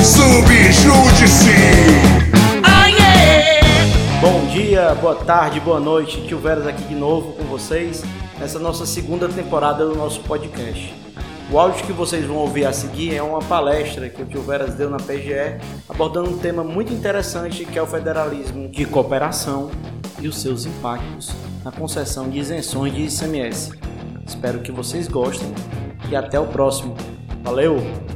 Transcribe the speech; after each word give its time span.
Subjúdice! 0.00 1.54
Bom 4.20 4.46
dia, 4.52 4.92
boa 4.96 5.14
tarde, 5.14 5.60
boa 5.60 5.78
noite. 5.78 6.26
Tio 6.26 6.40
Veras 6.40 6.66
aqui 6.66 6.82
de 6.82 6.96
novo 6.96 7.34
com 7.34 7.44
vocês 7.44 8.02
nessa 8.40 8.58
nossa 8.58 8.84
segunda 8.84 9.28
temporada 9.28 9.86
do 9.86 9.94
nosso 9.94 10.20
podcast. 10.22 10.92
O 11.48 11.56
áudio 11.56 11.86
que 11.86 11.92
vocês 11.92 12.26
vão 12.26 12.38
ouvir 12.38 12.66
a 12.66 12.72
seguir 12.72 13.14
é 13.14 13.22
uma 13.22 13.38
palestra 13.38 14.08
que 14.08 14.20
o 14.20 14.26
Tio 14.26 14.42
Veras 14.42 14.74
deu 14.74 14.90
na 14.90 14.96
PGE, 14.96 15.60
abordando 15.88 16.30
um 16.30 16.38
tema 16.38 16.64
muito 16.64 16.92
interessante 16.92 17.64
que 17.64 17.78
é 17.78 17.82
o 17.82 17.86
federalismo 17.86 18.68
de 18.68 18.84
cooperação 18.84 19.70
e 20.20 20.28
os 20.28 20.38
seus 20.38 20.66
impactos 20.66 21.30
na 21.64 21.72
concessão 21.72 22.28
de 22.28 22.38
isenções 22.38 22.94
de 22.94 23.02
ICMS. 23.02 23.72
Espero 24.26 24.60
que 24.60 24.72
vocês 24.72 25.08
gostem 25.08 25.52
e 26.10 26.16
até 26.16 26.38
o 26.38 26.46
próximo. 26.46 26.96
Valeu! 27.42 28.09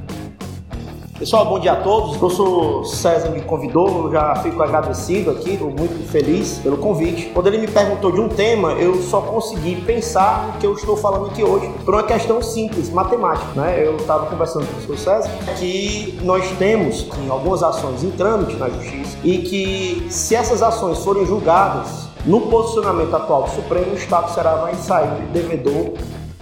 Pessoal, 1.17 1.47
bom 1.47 1.61
dia 1.61 1.75
a 1.75 1.77
todos. 1.77 2.17
O 2.17 2.19
professor 2.19 2.85
César 2.87 3.31
me 3.31 3.41
convidou, 3.41 4.07
eu 4.07 4.11
já 4.11 4.35
fico 4.37 4.61
agradecido 4.61 5.31
aqui, 5.31 5.53
estou 5.53 5.71
muito 5.71 6.11
feliz 6.11 6.59
pelo 6.59 6.77
convite. 6.77 7.31
Quando 7.33 7.47
ele 7.47 7.59
me 7.59 7.69
perguntou 7.69 8.11
de 8.11 8.21
um 8.21 8.29
tema, 8.29 8.73
eu 8.73 9.01
só 9.01 9.21
consegui 9.21 9.81
pensar 9.83 10.49
no 10.49 10.59
que 10.59 10.67
eu 10.67 10.73
estou 10.73 10.97
falando 10.97 11.27
aqui 11.27 11.45
hoje 11.45 11.71
por 11.85 11.95
uma 11.95 12.03
questão 12.03 12.43
simples, 12.43 12.91
matemática. 12.91 13.47
Né? 13.55 13.87
Eu 13.87 13.97
estava 13.97 14.27
conversando 14.27 14.67
com 14.67 14.73
o 14.73 14.75
professor 14.75 14.99
César 14.99 15.31
que 15.57 16.19
nós 16.23 16.51
temos 16.59 17.07
em 17.25 17.31
algumas 17.31 17.63
ações 17.63 18.03
em 18.03 18.11
trâmite 18.11 18.57
na 18.57 18.69
justiça 18.69 19.17
e 19.23 19.39
que 19.39 20.09
se 20.11 20.35
essas 20.35 20.65
ações 20.65 20.99
forem 20.99 21.25
julgadas 21.25 22.09
no 22.27 22.41
posicionamento 22.41 23.15
atual 23.15 23.45
do 23.45 23.51
Supremo, 23.51 23.93
o 23.93 23.95
Estado 23.97 24.35
será 24.35 24.57
vai 24.57 24.75
sair 24.75 25.11
devedor 25.33 25.93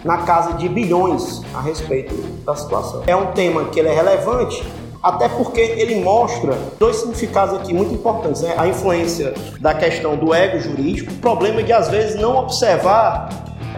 na 0.04 0.18
casa 0.18 0.54
de 0.54 0.68
bilhões 0.68 1.42
a 1.54 1.60
respeito 1.60 2.14
da 2.44 2.54
situação. 2.54 3.02
É 3.06 3.14
um 3.14 3.26
tema 3.32 3.64
que 3.66 3.78
ele 3.78 3.88
é 3.88 3.94
relevante, 3.94 4.62
até 5.02 5.28
porque 5.28 5.60
ele 5.60 6.00
mostra 6.02 6.56
dois 6.78 6.96
significados 6.96 7.58
aqui 7.58 7.74
muito 7.74 7.92
importantes, 7.94 8.42
né? 8.42 8.54
A 8.56 8.68
influência 8.68 9.34
da 9.60 9.74
questão 9.74 10.16
do 10.16 10.32
ego 10.32 10.60
jurídico, 10.60 11.12
o 11.12 11.16
problema 11.16 11.62
de 11.62 11.72
às 11.72 11.88
vezes 11.88 12.20
não 12.20 12.36
observar 12.36 13.28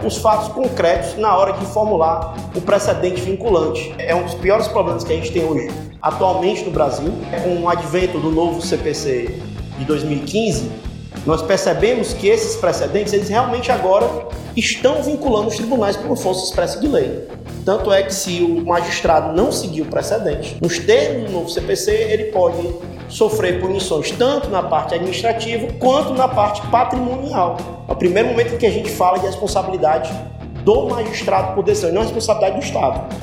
os 0.03 0.17
fatos 0.17 0.49
concretos 0.49 1.17
na 1.17 1.35
hora 1.35 1.53
de 1.53 1.65
formular 1.65 2.35
o 2.55 2.61
precedente 2.61 3.21
vinculante. 3.21 3.93
É 3.97 4.13
um 4.13 4.23
dos 4.23 4.35
piores 4.35 4.67
problemas 4.67 5.03
que 5.03 5.13
a 5.13 5.15
gente 5.15 5.31
tem 5.31 5.43
hoje 5.43 5.71
atualmente 6.01 6.63
no 6.63 6.71
Brasil, 6.71 7.11
com 7.43 7.63
o 7.63 7.69
advento 7.69 8.19
do 8.19 8.29
novo 8.29 8.61
CPC 8.61 9.39
de 9.79 9.85
2015, 9.85 10.69
nós 11.25 11.41
percebemos 11.41 12.13
que 12.13 12.27
esses 12.27 12.55
precedentes, 12.55 13.11
eles 13.11 13.29
realmente 13.29 13.71
agora 13.71 14.07
estão 14.55 15.01
vinculando 15.01 15.47
os 15.47 15.55
tribunais 15.55 15.97
por 15.97 16.15
força 16.15 16.45
expressa 16.45 16.79
de 16.79 16.87
lei. 16.87 17.27
Tanto 17.65 17.91
é 17.91 18.03
que 18.03 18.13
se 18.13 18.41
o 18.41 18.63
magistrado 18.63 19.35
não 19.35 19.51
seguir 19.51 19.81
o 19.81 19.85
precedente, 19.85 20.57
nos 20.61 20.77
termos 20.77 21.25
do 21.25 21.31
novo 21.31 21.49
CPC, 21.49 21.91
ele 21.91 22.25
pode 22.25 22.61
sofrer 23.09 23.59
punições 23.59 24.11
tanto 24.11 24.49
na 24.49 24.61
parte 24.61 24.93
administrativa 24.93 25.67
quanto 25.79 26.13
na 26.13 26.27
parte 26.27 26.61
patrimonial. 26.67 27.57
É 27.87 27.91
o 27.91 27.95
primeiro 27.95 28.29
momento 28.29 28.57
que 28.57 28.65
a 28.65 28.71
gente 28.71 28.89
fala 28.89 29.17
de 29.17 29.25
responsabilidade 29.25 30.11
do 30.63 30.89
magistrado 30.89 31.53
por 31.53 31.63
decisão, 31.63 31.89
e 31.89 31.93
não 31.93 32.01
responsabilidade 32.03 32.59
do 32.59 32.63
Estado. 32.63 33.15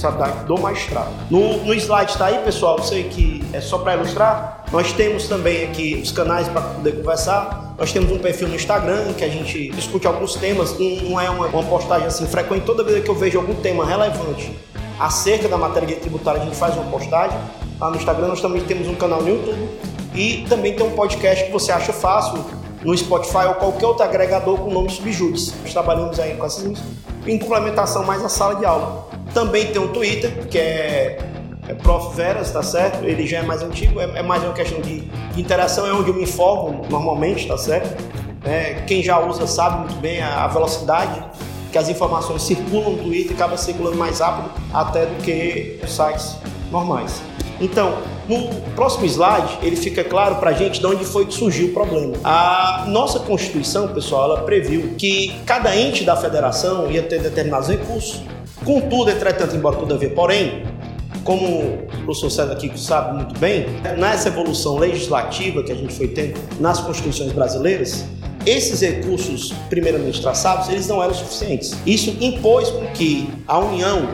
Responsabilidade 0.00 0.46
do 0.46 0.58
magistrado. 0.58 1.10
No, 1.28 1.62
no 1.64 1.74
slide 1.74 2.12
está 2.12 2.26
aí, 2.26 2.38
pessoal, 2.38 2.78
eu 2.78 2.84
sei 2.84 3.04
que 3.04 3.44
é 3.52 3.60
só 3.60 3.78
para 3.78 3.94
ilustrar. 3.94 4.64
Nós 4.72 4.92
temos 4.92 5.28
também 5.28 5.64
aqui 5.64 6.00
os 6.02 6.10
canais 6.10 6.48
para 6.48 6.62
poder 6.62 6.92
conversar. 6.96 7.74
Nós 7.78 7.92
temos 7.92 8.10
um 8.10 8.18
perfil 8.18 8.48
no 8.48 8.54
Instagram 8.54 9.12
que 9.12 9.24
a 9.24 9.28
gente 9.28 9.70
discute 9.70 10.06
alguns 10.06 10.34
temas. 10.34 10.74
Não 10.78 11.20
é 11.20 11.28
uma, 11.28 11.46
uma 11.48 11.62
postagem 11.64 12.06
assim 12.06 12.26
frequente. 12.26 12.64
Toda 12.64 12.82
vez 12.82 13.04
que 13.04 13.10
eu 13.10 13.14
vejo 13.14 13.38
algum 13.38 13.54
tema 13.56 13.84
relevante 13.84 14.50
acerca 14.98 15.48
da 15.48 15.58
matéria 15.58 15.96
tributária, 15.96 16.40
a 16.40 16.44
gente 16.44 16.56
faz 16.56 16.74
uma 16.74 16.90
postagem. 16.90 17.38
Lá 17.78 17.90
no 17.90 17.96
Instagram 17.96 18.28
nós 18.28 18.40
também 18.40 18.62
temos 18.62 18.88
um 18.88 18.94
canal 18.94 19.20
no 19.20 19.28
YouTube 19.28 19.68
e 20.14 20.46
também 20.48 20.74
tem 20.74 20.86
um 20.86 20.92
podcast 20.92 21.44
que 21.44 21.52
você 21.52 21.72
acha 21.72 21.92
fácil 21.92 22.42
no 22.82 22.96
Spotify 22.96 23.46
ou 23.48 23.54
qualquer 23.54 23.86
outro 23.86 24.04
agregador 24.04 24.58
com 24.58 24.70
o 24.70 24.72
nome 24.72 24.88
Subjudice. 24.90 25.52
Nós 25.62 25.72
trabalhamos 25.72 26.18
aí 26.18 26.36
com 26.36 26.46
essas 26.46 26.80
em 27.26 27.38
complementação 27.38 28.04
mais 28.04 28.24
à 28.24 28.28
sala 28.28 28.54
de 28.56 28.64
aula. 28.64 29.08
Também 29.32 29.66
tem 29.66 29.80
um 29.80 29.88
Twitter, 29.88 30.46
que 30.48 30.58
é, 30.58 31.18
é 31.68 31.74
Prof. 31.74 32.14
Veras, 32.16 32.50
tá 32.50 32.62
certo? 32.62 33.04
Ele 33.04 33.26
já 33.26 33.38
é 33.38 33.42
mais 33.42 33.62
antigo, 33.62 34.00
é, 34.00 34.18
é 34.18 34.22
mais 34.22 34.42
uma 34.42 34.52
questão 34.52 34.80
de, 34.80 35.08
interação, 35.36 35.86
é 35.86 35.92
onde 35.92 36.08
eu 36.08 36.14
me 36.14 36.22
informo 36.22 36.84
normalmente, 36.88 37.46
tá 37.46 37.56
certo? 37.56 38.02
É, 38.44 38.82
quem 38.86 39.02
já 39.02 39.18
usa 39.20 39.46
sabe 39.46 39.80
muito 39.80 39.94
bem 39.96 40.20
a, 40.20 40.44
a 40.44 40.48
velocidade 40.48 41.22
que 41.70 41.78
as 41.78 41.88
informações 41.88 42.42
circulam 42.42 42.92
no 42.92 42.98
Twitter 43.04 43.32
acaba 43.32 43.56
circulando 43.56 43.96
mais 43.96 44.18
rápido 44.18 44.50
até 44.72 45.06
do 45.06 45.22
que 45.22 45.78
os 45.82 45.92
sites 45.94 46.36
normais. 46.70 47.22
Então, 47.60 47.98
no 48.26 48.48
próximo 48.74 49.04
slide, 49.04 49.58
ele 49.62 49.76
fica 49.76 50.02
claro 50.02 50.36
para 50.36 50.50
a 50.50 50.52
gente 50.52 50.80
de 50.80 50.86
onde 50.86 51.04
foi 51.04 51.26
que 51.26 51.34
surgiu 51.34 51.68
o 51.68 51.72
problema. 51.72 52.14
A 52.24 52.86
nossa 52.88 53.20
Constituição, 53.20 53.88
pessoal, 53.88 54.32
ela 54.32 54.42
previu 54.42 54.94
que 54.96 55.34
cada 55.44 55.76
ente 55.76 56.02
da 56.02 56.16
federação 56.16 56.90
ia 56.90 57.02
ter 57.02 57.20
determinados 57.20 57.68
recursos. 57.68 58.22
Contudo, 58.64 59.10
entretanto, 59.10 59.56
embora 59.56 59.76
todavia, 59.76 60.10
porém, 60.10 60.64
como 61.24 61.46
o 61.46 62.04
professor 62.04 62.30
César 62.30 62.52
aqui 62.52 62.70
sabe 62.78 63.14
muito 63.16 63.38
bem, 63.38 63.66
nessa 63.98 64.28
evolução 64.28 64.78
legislativa 64.78 65.62
que 65.62 65.72
a 65.72 65.74
gente 65.74 65.92
foi 65.94 66.08
tendo 66.08 66.38
nas 66.58 66.80
constituições 66.80 67.32
brasileiras, 67.32 68.04
esses 68.46 68.80
recursos 68.80 69.52
primeiramente 69.68 70.20
traçados, 70.20 70.68
eles 70.68 70.88
não 70.88 71.02
eram 71.02 71.14
suficientes. 71.14 71.76
Isso 71.86 72.16
impôs 72.20 72.70
com 72.70 72.86
que 72.88 73.28
a 73.46 73.58
União 73.58 74.08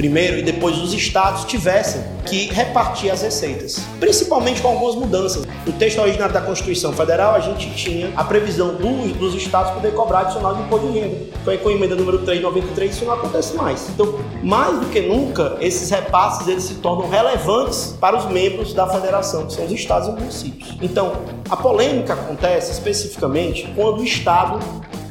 primeiro 0.00 0.38
e 0.38 0.42
depois 0.42 0.78
os 0.78 0.94
estados 0.94 1.44
tivessem 1.44 2.02
que 2.24 2.46
repartir 2.46 3.12
as 3.12 3.20
receitas, 3.20 3.84
principalmente 3.98 4.62
com 4.62 4.68
algumas 4.68 4.94
mudanças. 4.94 5.46
No 5.66 5.74
texto 5.74 6.00
originário 6.00 6.32
da 6.32 6.40
Constituição 6.40 6.90
Federal, 6.90 7.34
a 7.34 7.40
gente 7.40 7.70
tinha 7.74 8.10
a 8.16 8.24
previsão 8.24 8.76
dos, 8.76 9.12
dos 9.12 9.34
estados 9.34 9.72
poder 9.72 9.92
cobrar 9.92 10.20
adicional 10.20 10.54
de 10.54 10.62
imposto 10.62 10.90
de 10.90 10.98
renda. 11.00 11.18
Foi 11.44 11.58
com 11.58 11.68
a 11.68 11.72
emenda 11.72 11.94
número 11.94 12.16
393 12.20 12.94
isso 12.96 13.04
não 13.04 13.12
acontece 13.12 13.54
mais. 13.54 13.90
Então, 13.90 14.18
mais 14.42 14.80
do 14.80 14.86
que 14.86 15.02
nunca, 15.02 15.58
esses 15.60 15.90
repasses 15.90 16.48
eles 16.48 16.64
se 16.64 16.74
tornam 16.76 17.06
relevantes 17.06 17.94
para 18.00 18.16
os 18.16 18.24
membros 18.24 18.72
da 18.72 18.86
federação, 18.88 19.46
que 19.46 19.52
são 19.52 19.66
os 19.66 19.72
estados 19.72 20.08
e 20.08 20.12
municípios. 20.12 20.78
Então, 20.80 21.12
a 21.50 21.56
polêmica 21.56 22.14
acontece 22.14 22.72
especificamente 22.72 23.70
quando 23.76 24.00
o 24.00 24.04
estado 24.04 24.60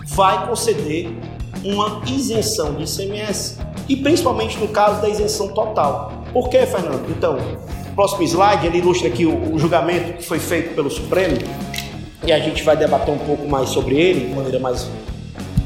vai 0.08 0.48
conceder 0.48 1.16
uma 1.64 2.02
isenção 2.08 2.74
de 2.74 2.84
ICMS 2.84 3.69
e 3.90 3.96
principalmente 3.96 4.58
no 4.60 4.68
caso 4.68 5.02
da 5.02 5.10
isenção 5.10 5.48
total. 5.50 6.24
Por 6.32 6.48
que, 6.48 6.64
Fernando? 6.66 7.10
Então, 7.10 7.38
próximo 7.96 8.24
slide, 8.24 8.68
ele 8.68 8.78
ilustra 8.78 9.08
aqui 9.08 9.26
o, 9.26 9.56
o 9.56 9.60
julgamento 9.60 10.14
que 10.14 10.24
foi 10.24 10.40
feito 10.40 10.76
pelo 10.76 10.90
Supremo 10.90 11.38
e 12.26 12.32
a 12.32 12.40
gente 12.40 12.64
vai 12.64 12.78
debater 12.78 13.14
um 13.14 13.18
pouco 13.18 13.48
mais 13.50 13.70
sobre 13.70 13.96
ele 14.00 14.28
de 14.28 14.36
maneira 14.36 14.60
mais 14.60 14.88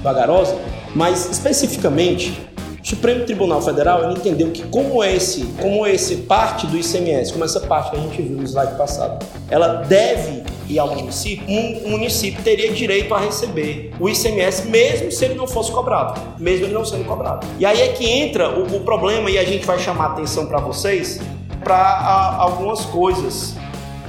vagarosa, 0.01 0.57
mas 0.95 1.29
especificamente 1.29 2.41
o 2.83 2.85
Supremo 2.85 3.23
Tribunal 3.23 3.61
Federal 3.61 4.03
ele 4.03 4.15
entendeu 4.15 4.51
que 4.51 4.61
como 4.63 5.01
esse, 5.01 5.45
como 5.61 5.87
esse 5.87 6.17
parte 6.17 6.67
do 6.67 6.77
ICMS, 6.77 7.31
como 7.31 7.45
essa 7.45 7.61
parte 7.61 7.91
que 7.91 7.95
a 7.95 7.99
gente 8.01 8.21
viu 8.21 8.37
no 8.37 8.43
slide 8.43 8.75
passado, 8.75 9.25
ela 9.49 9.75
deve 9.83 10.43
ir 10.67 10.77
ao 10.79 10.93
município, 10.93 11.45
um 11.47 11.89
município 11.89 12.43
teria 12.43 12.73
direito 12.73 13.13
a 13.13 13.19
receber 13.19 13.93
o 14.01 14.09
ICMS 14.09 14.67
mesmo 14.67 15.09
se 15.13 15.23
ele 15.23 15.35
não 15.35 15.47
fosse 15.47 15.71
cobrado, 15.71 16.19
mesmo 16.37 16.65
ele 16.65 16.73
não 16.73 16.83
sendo 16.83 17.05
cobrado. 17.05 17.47
E 17.57 17.65
aí 17.65 17.81
é 17.81 17.87
que 17.87 18.05
entra 18.05 18.49
o, 18.49 18.75
o 18.75 18.81
problema 18.81 19.31
e 19.31 19.37
a 19.37 19.45
gente 19.45 19.65
vai 19.65 19.79
chamar 19.79 20.07
atenção 20.07 20.45
para 20.45 20.59
vocês 20.59 21.21
para 21.63 22.35
algumas 22.37 22.81
coisas 22.81 23.55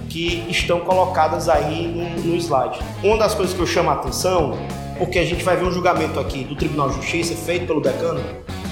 que 0.08 0.44
estão 0.48 0.80
colocadas 0.80 1.48
aí 1.48 1.86
no, 1.86 2.24
no 2.24 2.36
slide. 2.36 2.80
Uma 3.04 3.18
das 3.18 3.36
coisas 3.36 3.54
que 3.54 3.60
eu 3.60 3.66
chamo 3.66 3.90
a 3.90 3.92
atenção, 3.92 4.58
porque 4.98 5.20
a 5.20 5.24
gente 5.24 5.44
vai 5.44 5.56
ver 5.56 5.64
um 5.64 5.70
julgamento 5.70 6.18
aqui 6.18 6.42
do 6.42 6.56
Tribunal 6.56 6.88
de 6.88 6.96
Justiça 6.96 7.36
feito 7.36 7.66
pelo 7.66 7.80
decano 7.80 8.20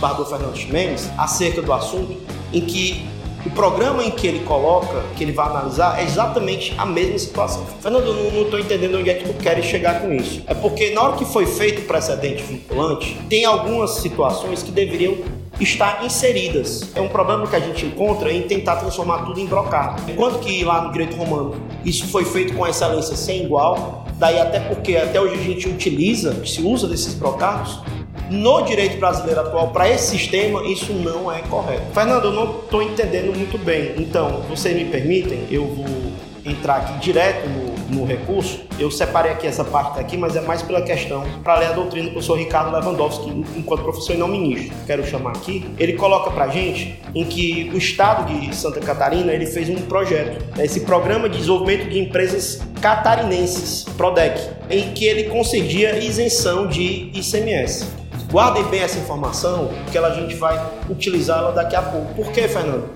Bardot 0.02 0.28
Fernandes 0.28 0.64
Mendes 0.68 1.08
acerca 1.16 1.62
do 1.62 1.72
assunto, 1.72 2.16
em 2.52 2.60
que 2.60 3.06
o 3.46 3.50
programa 3.50 4.04
em 4.04 4.10
que 4.10 4.26
ele 4.26 4.40
coloca, 4.40 5.02
que 5.16 5.22
ele 5.22 5.32
vai 5.32 5.46
analisar, 5.46 5.98
é 5.98 6.02
exatamente 6.02 6.74
a 6.76 6.84
mesma 6.84 7.18
situação. 7.18 7.64
Fernando, 7.80 8.06
eu 8.06 8.32
não 8.32 8.42
estou 8.42 8.58
entendendo 8.58 8.98
onde 8.98 9.10
é 9.10 9.14
que 9.14 9.28
tu 9.28 9.34
queres 9.34 9.64
chegar 9.64 10.00
com 10.00 10.12
isso. 10.12 10.42
É 10.46 10.54
porque 10.54 10.90
na 10.90 11.02
hora 11.02 11.16
que 11.16 11.24
foi 11.24 11.46
feito 11.46 11.82
o 11.82 11.84
precedente 11.84 12.42
vinculante, 12.42 13.16
tem 13.28 13.44
algumas 13.44 13.92
situações 13.92 14.62
que 14.62 14.72
deveriam 14.72 15.16
estar 15.60 16.04
inseridas. 16.04 16.90
É 16.94 17.00
um 17.00 17.08
problema 17.08 17.46
que 17.46 17.54
a 17.54 17.60
gente 17.60 17.86
encontra 17.86 18.32
em 18.32 18.42
tentar 18.42 18.76
transformar 18.76 19.24
tudo 19.24 19.38
em 19.38 19.46
brocado. 19.46 20.02
Enquanto 20.10 20.40
que 20.40 20.64
lá 20.64 20.82
no 20.82 20.92
direito 20.92 21.16
romano 21.16 21.54
isso 21.84 22.06
foi 22.08 22.24
feito 22.24 22.54
com 22.54 22.66
excelência 22.66 23.16
sem 23.16 23.44
igual, 23.44 24.04
daí 24.18 24.38
até 24.40 24.60
porque 24.60 24.96
até 24.96 25.20
hoje 25.20 25.34
a 25.34 25.42
gente 25.42 25.68
utiliza, 25.68 26.44
se 26.44 26.62
usa 26.62 26.88
desses 26.88 27.14
brocados, 27.14 27.80
no 28.30 28.62
direito 28.62 28.98
brasileiro 28.98 29.40
atual, 29.40 29.68
para 29.68 29.88
esse 29.88 30.10
sistema, 30.16 30.64
isso 30.66 30.92
não 30.92 31.30
é 31.30 31.40
correto. 31.42 31.82
Fernando, 31.92 32.24
eu 32.24 32.32
não 32.32 32.60
estou 32.60 32.82
entendendo 32.82 33.36
muito 33.36 33.58
bem. 33.58 33.94
Então, 33.98 34.42
vocês 34.48 34.74
me 34.74 34.84
permitem, 34.86 35.46
eu 35.50 35.66
vou 35.66 36.12
entrar 36.44 36.76
aqui 36.76 36.98
direto 36.98 37.48
no, 37.48 37.98
no 38.00 38.04
recurso, 38.04 38.60
eu 38.78 38.90
separei 38.90 39.32
aqui 39.32 39.46
essa 39.46 39.64
parte 39.64 39.96
daqui, 39.96 40.16
mas 40.16 40.34
é 40.34 40.40
mais 40.40 40.62
pela 40.62 40.82
questão 40.82 41.24
para 41.42 41.58
ler 41.58 41.66
a 41.66 41.72
doutrina 41.72 42.06
do 42.06 42.12
professor 42.12 42.36
Ricardo 42.36 42.72
Lewandowski, 42.72 43.30
enquanto 43.56 43.82
professor 43.82 44.14
e 44.14 44.18
não 44.18 44.28
ministro, 44.28 44.74
quero 44.86 45.06
chamar 45.06 45.30
aqui. 45.30 45.64
Ele 45.78 45.92
coloca 45.94 46.30
para 46.30 46.48
gente 46.48 47.00
em 47.14 47.24
que 47.24 47.70
o 47.72 47.78
estado 47.78 48.32
de 48.32 48.54
Santa 48.54 48.80
Catarina 48.80 49.32
ele 49.32 49.46
fez 49.46 49.68
um 49.68 49.76
projeto, 49.82 50.44
esse 50.60 50.80
programa 50.80 51.28
de 51.28 51.38
desenvolvimento 51.38 51.88
de 51.88 51.98
empresas 52.00 52.60
catarinenses, 52.80 53.84
Prodec, 53.96 54.40
em 54.68 54.92
que 54.92 55.04
ele 55.04 55.24
concedia 55.24 55.98
isenção 55.98 56.66
de 56.66 57.10
ICMS. 57.14 58.01
Guardem 58.32 58.64
bem 58.64 58.80
essa 58.80 58.98
informação, 58.98 59.68
que 59.90 59.98
a 59.98 60.10
gente 60.14 60.34
vai 60.36 60.58
utilizá-la 60.88 61.50
daqui 61.50 61.76
a 61.76 61.82
pouco. 61.82 62.14
Por 62.14 62.32
quê, 62.32 62.48
Fernando? 62.48 62.88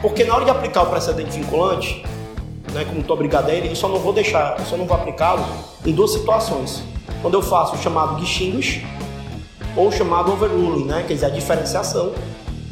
Porque 0.00 0.24
na 0.24 0.34
hora 0.34 0.44
de 0.44 0.50
aplicar 0.50 0.82
o 0.82 0.86
precedente 0.86 1.38
vinculante, 1.38 2.04
né, 2.72 2.84
como 2.84 2.98
estou 2.98 3.14
obrigado 3.14 3.48
a 3.48 3.52
ele, 3.52 3.68
eu 3.68 3.76
só 3.76 3.86
não 3.86 4.00
vou 4.00 4.12
deixar, 4.12 4.58
eu 4.58 4.64
só 4.64 4.76
não 4.76 4.84
vou 4.84 4.96
aplicá-lo 4.96 5.44
em 5.86 5.92
duas 5.92 6.10
situações. 6.10 6.82
Quando 7.22 7.34
eu 7.34 7.42
faço 7.42 7.76
o 7.76 7.78
chamado 7.78 8.16
distinguish 8.16 8.84
ou 9.76 9.86
o 9.86 9.92
chamado 9.92 10.32
overruling, 10.32 10.86
né, 10.86 11.04
quer 11.06 11.14
dizer, 11.14 11.26
a 11.26 11.30
diferenciação 11.30 12.12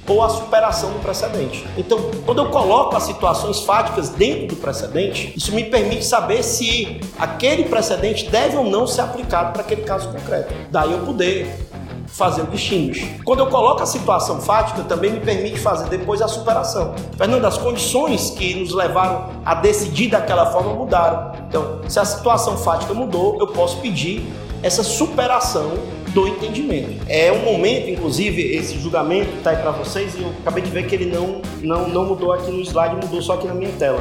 ou 0.09 0.21
a 0.21 0.29
superação 0.29 0.91
do 0.91 0.99
precedente. 0.99 1.65
Então, 1.79 2.11
quando 2.27 2.39
eu 2.39 2.51
coloco 2.51 2.97
as 2.97 3.05
situações 3.05 3.61
fáticas 3.61 4.09
dentro 4.09 4.49
do 4.49 4.56
precedente, 4.56 5.33
isso 5.37 5.55
me 5.55 5.63
permite 5.63 6.05
saber 6.05 6.43
se 6.43 7.01
aquele 7.17 7.67
precedente 7.67 8.29
deve 8.29 8.56
ou 8.56 8.65
não 8.65 8.85
ser 8.85 9.03
aplicado 9.03 9.53
para 9.53 9.63
aquele 9.63 9.83
caso 9.83 10.09
concreto. 10.09 10.53
Daí 10.73 10.91
eu 10.91 11.06
poder 11.06 11.69
fazer 12.12 12.45
distinguish. 12.47 13.07
Quando 13.25 13.41
eu 13.41 13.47
coloco 13.47 13.83
a 13.83 13.87
situação 13.87 14.41
fática, 14.41 14.83
também 14.83 15.12
me 15.12 15.21
permite 15.21 15.59
fazer 15.59 15.89
depois 15.89 16.21
a 16.21 16.29
superação. 16.29 16.95
Fernando, 17.17 17.45
as 17.45 17.57
condições 17.57 18.31
que 18.31 18.55
nos 18.55 18.75
levaram 18.75 19.31
a 19.45 19.55
decidir 19.55 20.09
daquela 20.09 20.47
forma 20.47 20.75
mudaram. 20.75 21.33
Então, 21.49 21.81
se 21.89 21.99
a 21.99 22.05
situação 22.05 22.57
fática 22.57 22.93
mudou, 22.93 23.39
eu 23.39 23.47
posso 23.47 23.79
pedir 23.79 24.27
essa 24.62 24.83
superação 24.83 25.73
do 26.09 26.27
entendimento. 26.27 27.03
É 27.09 27.33
um 27.33 27.45
momento, 27.45 27.89
inclusive, 27.89 28.43
esse 28.43 28.79
julgamento 28.79 29.37
está 29.39 29.51
aí 29.51 29.56
para 29.56 29.71
vocês 29.71 30.15
e 30.17 30.23
eu 30.23 30.31
acabei 30.41 30.63
de 30.63 30.71
ver 30.71 30.87
que 30.87 30.95
ele 30.95 31.06
não, 31.06 31.41
não, 31.63 31.89
não 31.89 32.05
mudou 32.05 32.33
aqui 32.33 32.51
no 32.51 32.61
slide, 32.61 32.97
mudou 32.97 33.23
só 33.23 33.35
aqui 33.35 33.47
na 33.47 33.55
minha 33.55 33.73
tela 33.79 34.01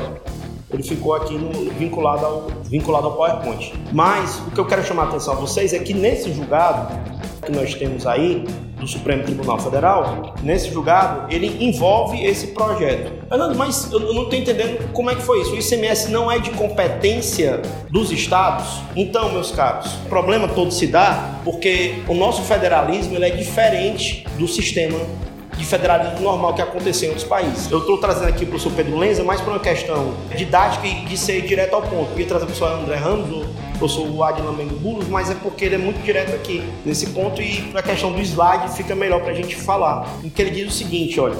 ele 0.71 0.83
ficou 0.83 1.13
aqui 1.13 1.33
no, 1.35 1.71
vinculado, 1.71 2.25
ao, 2.25 2.47
vinculado 2.65 3.07
ao 3.07 3.13
PowerPoint. 3.13 3.73
Mas 3.91 4.39
o 4.47 4.51
que 4.51 4.59
eu 4.59 4.65
quero 4.65 4.83
chamar 4.83 5.03
a 5.03 5.07
atenção 5.09 5.33
a 5.33 5.37
vocês 5.37 5.73
é 5.73 5.79
que 5.79 5.93
nesse 5.93 6.31
julgado, 6.33 6.95
que 7.43 7.51
nós 7.51 7.73
temos 7.73 8.05
aí 8.05 8.45
do 8.79 8.87
Supremo 8.87 9.23
Tribunal 9.23 9.59
Federal, 9.59 10.35
nesse 10.41 10.71
julgado, 10.71 11.31
ele 11.33 11.63
envolve 11.63 12.23
esse 12.23 12.47
projeto. 12.47 13.11
Fernando, 13.27 13.55
mas 13.55 13.91
eu 13.91 13.99
não 13.99 14.23
estou 14.23 14.39
entendendo 14.39 14.91
como 14.93 15.09
é 15.09 15.15
que 15.15 15.21
foi 15.21 15.41
isso. 15.41 15.51
O 15.51 15.57
ICMS 15.57 16.11
não 16.11 16.31
é 16.31 16.39
de 16.39 16.51
competência 16.51 17.61
dos 17.89 18.11
estados? 18.11 18.81
Então, 18.95 19.31
meus 19.31 19.51
caros, 19.51 19.93
o 20.05 20.09
problema 20.09 20.47
todo 20.47 20.71
se 20.71 20.87
dá 20.87 21.39
porque 21.43 22.01
o 22.07 22.13
nosso 22.13 22.41
federalismo 22.43 23.15
ele 23.15 23.25
é 23.25 23.31
diferente 23.31 24.25
do 24.37 24.47
sistema 24.47 24.97
de 25.59 25.65
federalismo 25.65 26.21
normal 26.21 26.53
que 26.53 26.61
aconteceu 26.61 27.07
em 27.07 27.09
outros 27.09 27.27
países. 27.27 27.69
Eu 27.69 27.79
estou 27.79 27.97
trazendo 27.97 28.29
aqui 28.29 28.45
para 28.45 28.55
o 28.55 28.59
professor 28.59 28.71
Pedro 28.71 28.97
Lenza 28.97 29.23
mais 29.25 29.41
por 29.41 29.49
uma 29.49 29.59
questão 29.59 30.13
didática 30.35 30.87
e 30.87 31.05
de 31.05 31.17
ser 31.17 31.41
direto 31.41 31.73
ao 31.73 31.81
ponto. 31.81 32.13
Eu 32.13 32.19
ia 32.19 32.25
trazer 32.25 32.45
o 32.45 32.47
professor 32.47 32.71
André 32.79 32.95
Ramos, 32.95 33.45
o 33.45 33.77
professor 33.77 34.23
Adnan 34.23 34.53
Mengo 34.53 35.03
mas 35.09 35.29
é 35.29 35.35
porque 35.35 35.65
ele 35.65 35.75
é 35.75 35.77
muito 35.77 36.01
direto 36.01 36.33
aqui 36.33 36.63
nesse 36.85 37.07
ponto 37.07 37.41
e 37.41 37.71
a 37.75 37.83
questão 37.83 38.13
do 38.13 38.21
slide 38.21 38.69
fica 38.73 38.95
melhor 38.95 39.19
para 39.19 39.31
a 39.31 39.35
gente 39.35 39.53
falar. 39.55 40.07
Em 40.23 40.29
que 40.29 40.41
ele 40.41 40.51
diz 40.51 40.73
o 40.73 40.77
seguinte, 40.77 41.19
olha, 41.19 41.35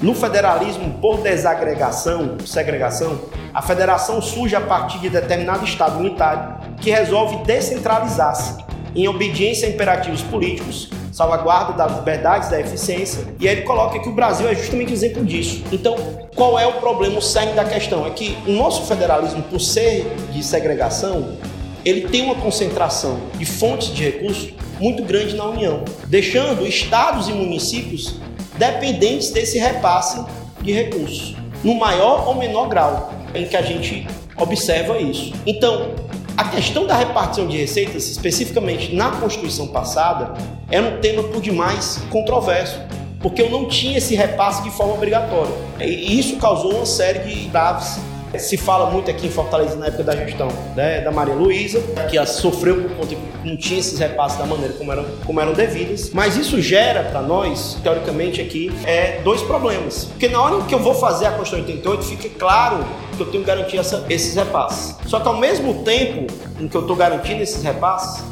no 0.00 0.14
federalismo 0.14 0.98
por 1.00 1.18
desagregação, 1.18 2.36
segregação, 2.46 3.20
a 3.52 3.60
federação 3.60 4.22
surge 4.22 4.54
a 4.54 4.60
partir 4.60 4.98
de 5.00 5.10
determinado 5.10 5.64
estado 5.64 5.98
unitário 5.98 6.76
que 6.80 6.90
resolve 6.90 7.38
descentralizar-se 7.44 8.64
em 8.94 9.08
obediência 9.08 9.66
a 9.66 9.70
imperativos 9.72 10.22
políticos 10.22 10.88
salvaguarda 11.12 11.72
das 11.72 11.96
liberdades, 11.96 12.48
da 12.48 12.60
eficiência. 12.60 13.24
E 13.38 13.48
aí 13.48 13.56
ele 13.56 13.62
coloca 13.62 13.98
que 13.98 14.08
o 14.08 14.12
Brasil 14.12 14.48
é 14.48 14.54
justamente 14.54 14.92
exemplo 14.92 15.24
disso. 15.24 15.62
Então, 15.72 15.96
qual 16.34 16.58
é 16.58 16.66
o 16.66 16.74
problema, 16.74 17.18
o 17.18 17.22
cerne 17.22 17.52
da 17.52 17.64
questão? 17.64 18.06
É 18.06 18.10
que 18.10 18.36
o 18.46 18.52
nosso 18.52 18.82
federalismo, 18.86 19.42
por 19.42 19.60
ser 19.60 20.06
de 20.32 20.42
segregação, 20.42 21.36
ele 21.84 22.08
tem 22.08 22.22
uma 22.22 22.34
concentração 22.34 23.18
de 23.38 23.44
fontes 23.44 23.88
de 23.94 24.04
recursos 24.04 24.52
muito 24.78 25.02
grande 25.02 25.34
na 25.34 25.44
União, 25.46 25.84
deixando 26.06 26.66
estados 26.66 27.28
e 27.28 27.32
municípios 27.32 28.16
dependentes 28.56 29.30
desse 29.30 29.58
repasse 29.58 30.24
de 30.62 30.72
recursos, 30.72 31.34
no 31.64 31.74
maior 31.74 32.28
ou 32.28 32.34
menor 32.34 32.68
grau 32.68 33.12
em 33.34 33.46
que 33.46 33.56
a 33.56 33.62
gente 33.62 34.06
observa 34.36 34.98
isso. 34.98 35.32
Então, 35.46 35.94
a 36.40 36.44
questão 36.44 36.86
da 36.86 36.96
repartição 36.96 37.46
de 37.46 37.58
receitas, 37.58 38.08
especificamente 38.08 38.94
na 38.94 39.10
Constituição 39.10 39.66
passada, 39.66 40.32
era 40.70 40.86
um 40.86 40.98
tema 40.98 41.22
por 41.24 41.42
demais 41.42 42.02
controverso, 42.08 42.80
porque 43.20 43.42
eu 43.42 43.50
não 43.50 43.68
tinha 43.68 43.98
esse 43.98 44.14
repasse 44.14 44.62
de 44.62 44.70
forma 44.70 44.94
obrigatória. 44.94 45.52
E 45.78 46.18
isso 46.18 46.36
causou 46.36 46.76
uma 46.76 46.86
série 46.86 47.18
de 47.18 47.48
graves 47.48 48.00
se 48.38 48.56
fala 48.56 48.88
muito 48.90 49.10
aqui 49.10 49.26
em 49.26 49.30
Fortaleza 49.30 49.76
na 49.76 49.86
época 49.86 50.04
da 50.04 50.16
gestão 50.16 50.48
né, 50.74 51.00
da 51.00 51.10
Maria 51.10 51.34
Luísa, 51.34 51.82
que 52.08 52.24
sofreu 52.26 52.84
por 52.84 52.90
conta 52.92 53.08
de 53.08 53.18
não 53.44 53.56
tinha 53.56 53.80
esses 53.80 53.98
repasses 53.98 54.38
da 54.38 54.46
maneira 54.46 54.72
como 54.74 54.92
eram, 54.92 55.04
como 55.26 55.40
eram 55.40 55.52
devidas. 55.52 56.10
Mas 56.14 56.36
isso 56.36 56.58
gera 56.60 57.02
para 57.02 57.20
nós, 57.20 57.76
teoricamente 57.82 58.40
aqui, 58.40 58.72
é, 58.86 59.20
dois 59.22 59.42
problemas. 59.42 60.04
Porque 60.04 60.28
na 60.28 60.40
hora 60.40 60.62
que 60.64 60.74
eu 60.74 60.78
vou 60.78 60.94
fazer 60.94 61.26
a 61.26 61.32
Constituição 61.32 61.66
88, 61.66 62.02
fica 62.04 62.28
claro 62.38 62.84
que 63.20 63.22
eu 63.22 63.30
tenho 63.30 63.44
que 63.44 63.46
garantir 63.46 63.78
essa, 63.78 64.04
esses 64.08 64.34
repasses. 64.34 64.96
Só 65.06 65.20
que 65.20 65.28
ao 65.28 65.36
mesmo 65.36 65.82
tempo 65.84 66.32
em 66.58 66.66
que 66.66 66.76
eu 66.76 66.80
estou 66.80 66.96
garantindo 66.96 67.42
esses 67.42 67.62
repasses, 67.62 68.24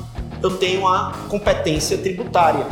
eu 0.43 0.51
tenho 0.57 0.87
a 0.87 1.13
competência 1.29 1.99
tributária. 1.99 2.67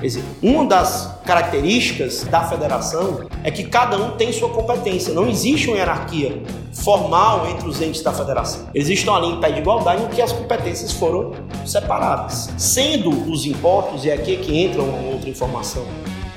Quer 0.00 0.06
dizer, 0.06 0.24
uma 0.42 0.64
das 0.66 1.18
características 1.24 2.24
da 2.24 2.42
federação 2.42 3.28
é 3.44 3.50
que 3.50 3.64
cada 3.64 3.96
um 3.98 4.16
tem 4.16 4.32
sua 4.32 4.48
competência. 4.48 5.12
Não 5.12 5.28
existe 5.28 5.68
uma 5.68 5.76
hierarquia 5.76 6.42
formal 6.72 7.48
entre 7.48 7.68
os 7.68 7.80
entes 7.80 8.02
da 8.02 8.12
federação. 8.12 8.68
Eles 8.74 8.88
estão 8.88 9.14
ali 9.14 9.28
em 9.28 9.40
pé 9.40 9.52
de 9.52 9.60
igualdade 9.60 10.02
em 10.02 10.08
que 10.08 10.22
as 10.22 10.32
competências 10.32 10.92
foram 10.92 11.32
separadas. 11.66 12.50
Sendo 12.56 13.10
os 13.30 13.44
impostos, 13.44 14.04
e 14.04 14.10
aqui 14.10 14.34
é 14.34 14.36
que 14.36 14.58
entra 14.58 14.82
uma 14.82 15.12
outra 15.12 15.28
informação 15.28 15.84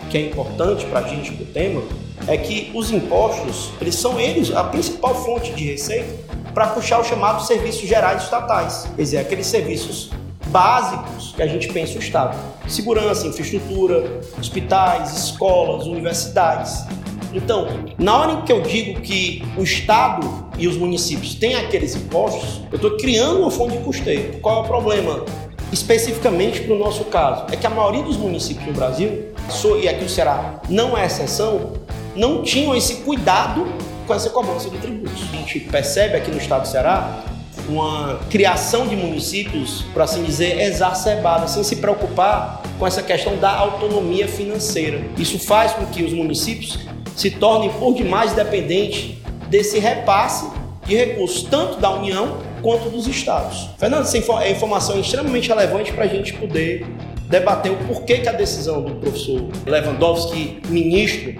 que 0.10 0.18
é 0.18 0.28
importante 0.28 0.86
para 0.86 1.00
a 1.00 1.08
gente 1.08 1.32
para 1.32 1.44
o 1.44 1.48
tema, 1.48 1.82
é 2.28 2.38
que 2.38 2.72
os 2.74 2.92
impostos, 2.92 3.72
eles 3.82 3.96
são 3.96 4.20
eles 4.20 4.52
a 4.52 4.64
principal 4.64 5.16
fonte 5.16 5.52
de 5.54 5.66
receita 5.66 6.14
para 6.54 6.68
puxar 6.68 7.00
os 7.02 7.08
chamados 7.08 7.48
serviços 7.48 7.88
gerais 7.88 8.24
estatais. 8.24 8.88
Quer 8.96 9.02
dizer, 9.02 9.18
aqueles 9.18 9.48
serviços 9.48 10.12
básicos 10.48 11.34
que 11.36 11.42
a 11.42 11.48
gente 11.48 11.68
pensa 11.70 11.98
o 11.98 12.00
Estado. 12.00 12.38
Segurança, 12.68 13.28
infraestrutura, 13.28 14.22
hospitais, 14.40 15.18
escolas, 15.18 15.86
universidades. 15.86 16.86
Então, 17.34 17.68
na 17.98 18.16
hora 18.16 18.32
em 18.34 18.42
que 18.44 18.52
eu 18.52 18.62
digo 18.62 19.02
que 19.02 19.44
o 19.58 19.64
Estado 19.64 20.52
e 20.58 20.68
os 20.68 20.78
municípios 20.78 21.34
têm 21.34 21.56
aqueles 21.56 21.96
impostos, 21.96 22.62
eu 22.72 22.76
estou 22.76 22.96
criando 22.98 23.40
uma 23.40 23.50
fonte 23.50 23.76
de 23.76 23.84
custeio. 23.84 24.40
Qual 24.40 24.58
é 24.58 24.60
o 24.62 24.68
problema? 24.68 25.26
Especificamente 25.72 26.62
para 26.62 26.76
o 26.76 26.78
nosso 26.78 27.06
caso, 27.06 27.46
é 27.52 27.58
que 27.58 27.66
a 27.66 27.70
maioria 27.72 28.04
dos 28.04 28.16
municípios 28.16 28.68
no 28.68 28.74
Brasil, 28.74 29.34
e 29.82 29.90
aqui 29.90 30.06
o 30.06 30.10
Ceará 30.10 30.62
não 30.70 30.96
é 30.96 31.08
exceção, 31.08 31.74
não 32.16 32.44
tinham 32.44 32.76
esse 32.76 32.96
cuidado 32.98 33.68
com 34.06 34.14
essa 34.14 34.30
cobrança 34.30 34.70
de 34.70 34.78
tributos. 34.78 35.22
A 35.32 35.38
gente 35.38 35.60
percebe 35.62 36.18
aqui 36.18 36.32
no 36.32 36.38
estado 36.38 36.64
do 36.64 36.68
Ceará 36.68 37.24
uma 37.68 38.20
criação 38.30 38.88
de 38.88 38.96
municípios, 38.96 39.84
por 39.94 40.02
assim 40.02 40.24
dizer, 40.24 40.60
exacerbada, 40.60 41.48
sem 41.48 41.64
se 41.64 41.78
preocupar 41.78 42.62
com 42.78 42.86
essa 42.86 43.02
questão 43.02 43.38
da 43.38 43.52
autonomia 43.52 44.28
financeira. 44.28 45.02
Isso 45.18 45.40
faz 45.40 45.72
com 45.72 45.86
que 45.86 46.04
os 46.04 46.12
municípios 46.12 46.80
se 47.16 47.32
tornem 47.32 47.70
por 47.70 47.94
demais 47.94 48.34
dependentes 48.34 49.16
desse 49.50 49.80
repasse 49.80 50.50
de 50.86 50.96
recursos, 50.96 51.44
tanto 51.44 51.80
da 51.80 51.92
União 51.92 52.38
quanto 52.62 52.90
dos 52.90 53.08
estados. 53.08 53.70
Fernando, 53.78 54.02
essa 54.02 54.18
é 54.18 54.52
informação 54.52 55.00
extremamente 55.00 55.48
relevante 55.48 55.94
para 55.94 56.06
a 56.06 56.08
gente 56.08 56.34
poder 56.34 56.86
debater 57.30 57.72
o 57.72 57.78
porquê 57.88 58.18
que 58.18 58.28
a 58.28 58.32
decisão 58.34 58.82
do 58.82 58.96
professor 58.96 59.48
Lewandowski, 59.66 60.60
ministro 60.68 61.36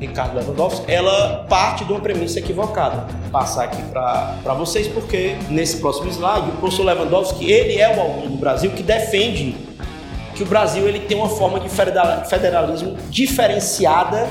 Ricardo 0.00 0.36
Lewandowski, 0.36 0.90
ela 0.90 1.46
parte 1.48 1.84
de 1.84 1.92
uma 1.92 2.00
premissa 2.00 2.38
equivocada. 2.38 3.06
Vou 3.22 3.30
passar 3.30 3.64
aqui 3.64 3.82
para 3.82 4.54
vocês, 4.54 4.86
porque 4.88 5.36
nesse 5.48 5.78
próximo 5.78 6.08
slide, 6.10 6.50
o 6.50 6.52
professor 6.56 6.84
Lewandowski, 6.84 7.50
ele 7.50 7.78
é 7.78 7.96
o 7.96 8.00
autor 8.00 8.28
do 8.28 8.36
Brasil 8.36 8.70
que 8.72 8.82
defende 8.82 9.54
que 10.34 10.42
o 10.42 10.46
Brasil 10.46 10.86
ele 10.86 11.00
tem 11.00 11.16
uma 11.16 11.30
forma 11.30 11.58
de 11.58 11.68
federalismo 11.68 12.96
diferenciada 13.08 14.28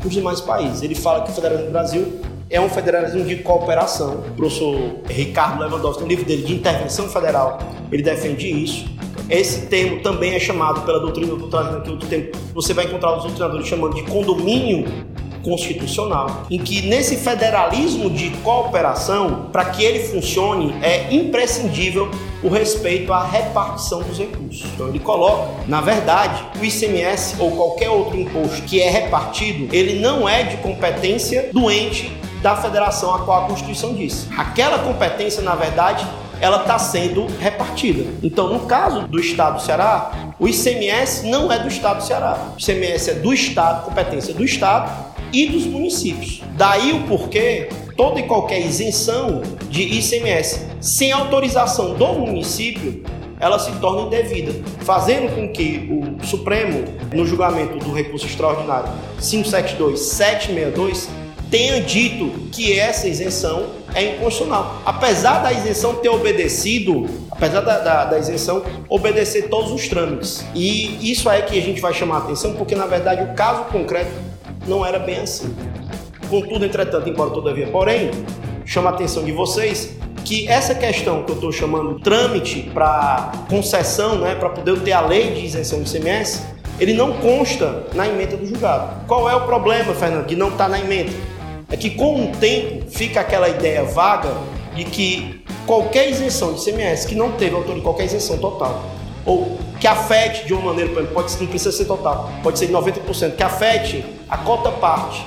dos 0.00 0.12
demais 0.12 0.40
países. 0.40 0.82
Ele 0.82 0.94
fala 0.94 1.24
que 1.24 1.32
o 1.32 1.34
federalismo 1.34 1.66
do 1.66 1.72
Brasil 1.72 2.20
é 2.48 2.60
um 2.60 2.68
federalismo 2.68 3.24
de 3.24 3.36
cooperação. 3.36 4.24
O 4.28 4.34
professor 4.34 5.00
Ricardo 5.08 5.60
Lewandowski, 5.60 6.02
no 6.02 6.08
livro 6.08 6.24
dele 6.24 6.42
de 6.44 6.54
intervenção 6.54 7.08
federal, 7.08 7.58
ele 7.90 8.02
defende 8.02 8.48
isso. 8.48 8.86
Esse 9.30 9.66
termo 9.66 10.00
também 10.02 10.34
é 10.34 10.40
chamado 10.40 10.80
pela 10.80 10.98
doutrina 10.98 11.36
do 11.36 11.56
aqui 11.56 11.90
outro 11.90 12.08
tempo. 12.08 12.36
Você 12.52 12.74
vai 12.74 12.86
encontrar 12.86 13.16
os 13.16 13.22
doutrinadores 13.22 13.66
chamando 13.66 13.94
de 13.94 14.02
condomínio 14.02 14.84
constitucional, 15.44 16.46
em 16.50 16.58
que 16.58 16.82
nesse 16.82 17.16
federalismo 17.16 18.10
de 18.10 18.30
cooperação, 18.42 19.48
para 19.52 19.66
que 19.66 19.82
ele 19.82 20.00
funcione, 20.00 20.74
é 20.82 21.14
imprescindível 21.14 22.10
o 22.42 22.48
respeito 22.48 23.12
à 23.12 23.24
repartição 23.24 24.02
dos 24.02 24.18
recursos. 24.18 24.64
Então 24.74 24.88
ele 24.88 24.98
coloca, 24.98 25.48
na 25.66 25.80
verdade, 25.80 26.44
o 26.60 26.64
ICMS 26.64 27.36
ou 27.38 27.52
qualquer 27.52 27.88
outro 27.88 28.18
imposto 28.18 28.62
que 28.62 28.82
é 28.82 28.90
repartido, 28.90 29.74
ele 29.74 30.00
não 30.00 30.28
é 30.28 30.42
de 30.42 30.56
competência 30.58 31.50
do 31.52 31.70
ente 31.70 32.12
da 32.42 32.56
federação 32.56 33.14
a 33.14 33.20
qual 33.20 33.44
a 33.44 33.46
Constituição 33.46 33.94
diz. 33.94 34.26
Aquela 34.36 34.78
competência, 34.78 35.42
na 35.42 35.54
verdade, 35.54 36.06
ela 36.40 36.62
está 36.62 36.78
sendo 36.78 37.26
repartida. 37.38 38.04
Então, 38.22 38.52
no 38.52 38.60
caso 38.60 39.06
do 39.06 39.18
Estado 39.18 39.56
do 39.56 39.62
Ceará, 39.62 40.32
o 40.38 40.48
ICMS 40.48 41.26
não 41.26 41.52
é 41.52 41.58
do 41.58 41.68
Estado 41.68 41.98
do 41.98 42.04
Ceará. 42.04 42.52
O 42.56 42.60
ICMS 42.60 43.10
é 43.10 43.14
do 43.14 43.32
Estado, 43.32 43.84
competência 43.84 44.32
do 44.32 44.44
Estado 44.44 44.90
e 45.32 45.46
dos 45.46 45.66
municípios. 45.66 46.42
Daí 46.56 46.92
o 46.92 47.02
porquê 47.04 47.68
toda 47.96 48.18
e 48.18 48.22
qualquer 48.22 48.60
isenção 48.60 49.42
de 49.68 49.82
ICMS 49.82 50.66
sem 50.80 51.12
autorização 51.12 51.94
do 51.94 52.14
município 52.14 53.04
ela 53.38 53.58
se 53.58 53.72
torna 53.80 54.02
indevida, 54.02 54.52
fazendo 54.80 55.34
com 55.34 55.50
que 55.50 55.88
o 55.90 56.18
Supremo, 56.26 56.84
no 57.14 57.26
julgamento 57.26 57.78
do 57.78 57.90
recurso 57.90 58.26
extraordinário 58.26 58.92
572-762, 59.18 61.08
tenha 61.50 61.80
dito 61.80 62.30
que 62.52 62.78
essa 62.78 63.08
isenção 63.08 63.70
é 63.94 64.14
inconstitucional. 64.14 64.80
Apesar 64.86 65.42
da 65.42 65.52
isenção 65.52 65.96
ter 65.96 66.08
obedecido, 66.08 67.06
apesar 67.30 67.60
da, 67.60 67.78
da, 67.80 68.04
da, 68.04 68.18
isenção 68.18 68.62
obedecer 68.88 69.48
todos 69.48 69.72
os 69.72 69.88
trâmites. 69.88 70.44
E 70.54 71.10
isso 71.10 71.28
é 71.28 71.42
que 71.42 71.58
a 71.58 71.62
gente 71.62 71.80
vai 71.80 71.92
chamar 71.92 72.16
a 72.16 72.18
atenção, 72.18 72.54
porque 72.54 72.74
na 72.74 72.86
verdade 72.86 73.22
o 73.22 73.34
caso 73.34 73.64
concreto 73.64 74.12
não 74.66 74.86
era 74.86 74.98
bem 74.98 75.18
assim. 75.18 75.54
Contudo, 76.28 76.64
entretanto, 76.64 77.08
embora 77.08 77.30
todavia, 77.30 77.66
porém, 77.66 78.12
chama 78.64 78.90
a 78.90 78.92
atenção 78.92 79.24
de 79.24 79.32
vocês 79.32 79.96
que 80.24 80.46
essa 80.46 80.74
questão 80.74 81.24
que 81.24 81.32
eu 81.32 81.34
estou 81.34 81.50
chamando 81.50 81.98
trâmite 81.98 82.70
para 82.72 83.32
concessão, 83.48 84.18
né, 84.18 84.36
para 84.36 84.50
poder 84.50 84.78
ter 84.80 84.92
a 84.92 85.00
lei 85.00 85.32
de 85.32 85.44
isenção 85.46 85.82
de 85.82 85.90
ICMS, 85.90 86.42
ele 86.78 86.94
não 86.94 87.14
consta 87.14 87.86
na 87.94 88.06
emenda 88.06 88.36
do 88.36 88.46
julgado. 88.46 89.06
Qual 89.06 89.28
é 89.28 89.34
o 89.34 89.40
problema, 89.40 89.92
Fernando, 89.92 90.26
que 90.26 90.36
não 90.36 90.48
está 90.48 90.68
na 90.68 90.78
emenda? 90.78 91.10
É 91.70 91.76
que 91.76 91.90
com 91.90 92.24
o 92.24 92.32
tempo 92.36 92.90
fica 92.90 93.20
aquela 93.20 93.48
ideia 93.48 93.84
vaga 93.84 94.34
de 94.74 94.84
que 94.84 95.42
qualquer 95.66 96.10
isenção 96.10 96.52
de 96.52 96.60
ICMS 96.60 97.06
que 97.06 97.14
não 97.14 97.32
teve 97.32 97.54
autor 97.54 97.80
qualquer 97.80 98.06
isenção 98.06 98.38
total, 98.38 98.84
ou 99.24 99.58
que 99.78 99.86
afete 99.86 100.46
de 100.46 100.52
uma 100.52 100.72
maneira, 100.72 101.04
pode, 101.06 101.36
não 101.40 101.46
precisa 101.46 101.72
ser 101.72 101.84
total, 101.84 102.30
pode 102.42 102.58
ser 102.58 102.68
90%, 102.68 103.36
que 103.36 103.42
afete 103.42 104.04
a 104.28 104.36
cota 104.38 104.70
parte 104.70 105.24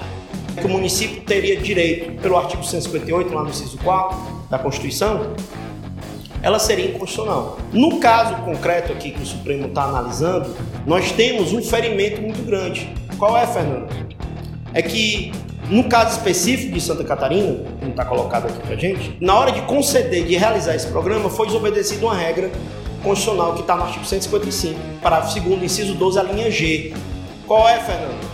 que 0.59 0.65
o 0.65 0.69
município 0.69 1.21
teria 1.21 1.57
direito 1.57 2.21
pelo 2.21 2.38
artigo 2.38 2.63
158, 2.63 3.33
lá 3.33 3.43
no 3.43 3.50
inciso 3.50 3.77
4 3.79 4.17
da 4.50 4.59
Constituição, 4.59 5.33
ela 6.41 6.59
seria 6.59 6.85
inconstitucional. 6.85 7.57
No 7.71 8.00
caso 8.00 8.35
concreto 8.43 8.91
aqui 8.91 9.12
que 9.12 9.21
o 9.21 9.25
Supremo 9.25 9.67
está 9.67 9.83
analisando, 9.85 10.53
nós 10.85 11.12
temos 11.12 11.53
um 11.53 11.63
ferimento 11.63 12.21
muito 12.21 12.45
grande. 12.45 12.93
Qual 13.17 13.38
é, 13.38 13.47
Fernando? 13.47 13.88
É 14.73 14.81
que, 14.81 15.31
no 15.70 15.86
caso 15.86 16.17
específico 16.17 16.74
de 16.74 16.82
Santa 16.82 17.03
Catarina, 17.03 17.63
como 17.79 17.91
está 17.91 18.05
colocado 18.05 18.48
aqui 18.48 18.60
para 18.60 18.75
gente, 18.75 19.17
na 19.20 19.38
hora 19.38 19.51
de 19.51 19.62
conceder, 19.63 20.25
de 20.25 20.36
realizar 20.36 20.75
esse 20.75 20.88
programa, 20.88 21.29
foi 21.29 21.48
desobedecida 21.48 22.05
uma 22.05 22.15
regra 22.15 22.51
constitucional 23.01 23.53
que 23.53 23.62
está 23.62 23.75
no 23.75 23.84
artigo 23.84 24.05
155, 24.05 24.79
parágrafo 25.01 25.39
2 25.39 25.63
inciso 25.63 25.93
12, 25.96 26.20
a 26.20 26.24
linha 26.24 26.50
G. 26.50 26.93
Qual 27.48 27.67
é, 27.67 27.79
Fernando? 27.79 28.34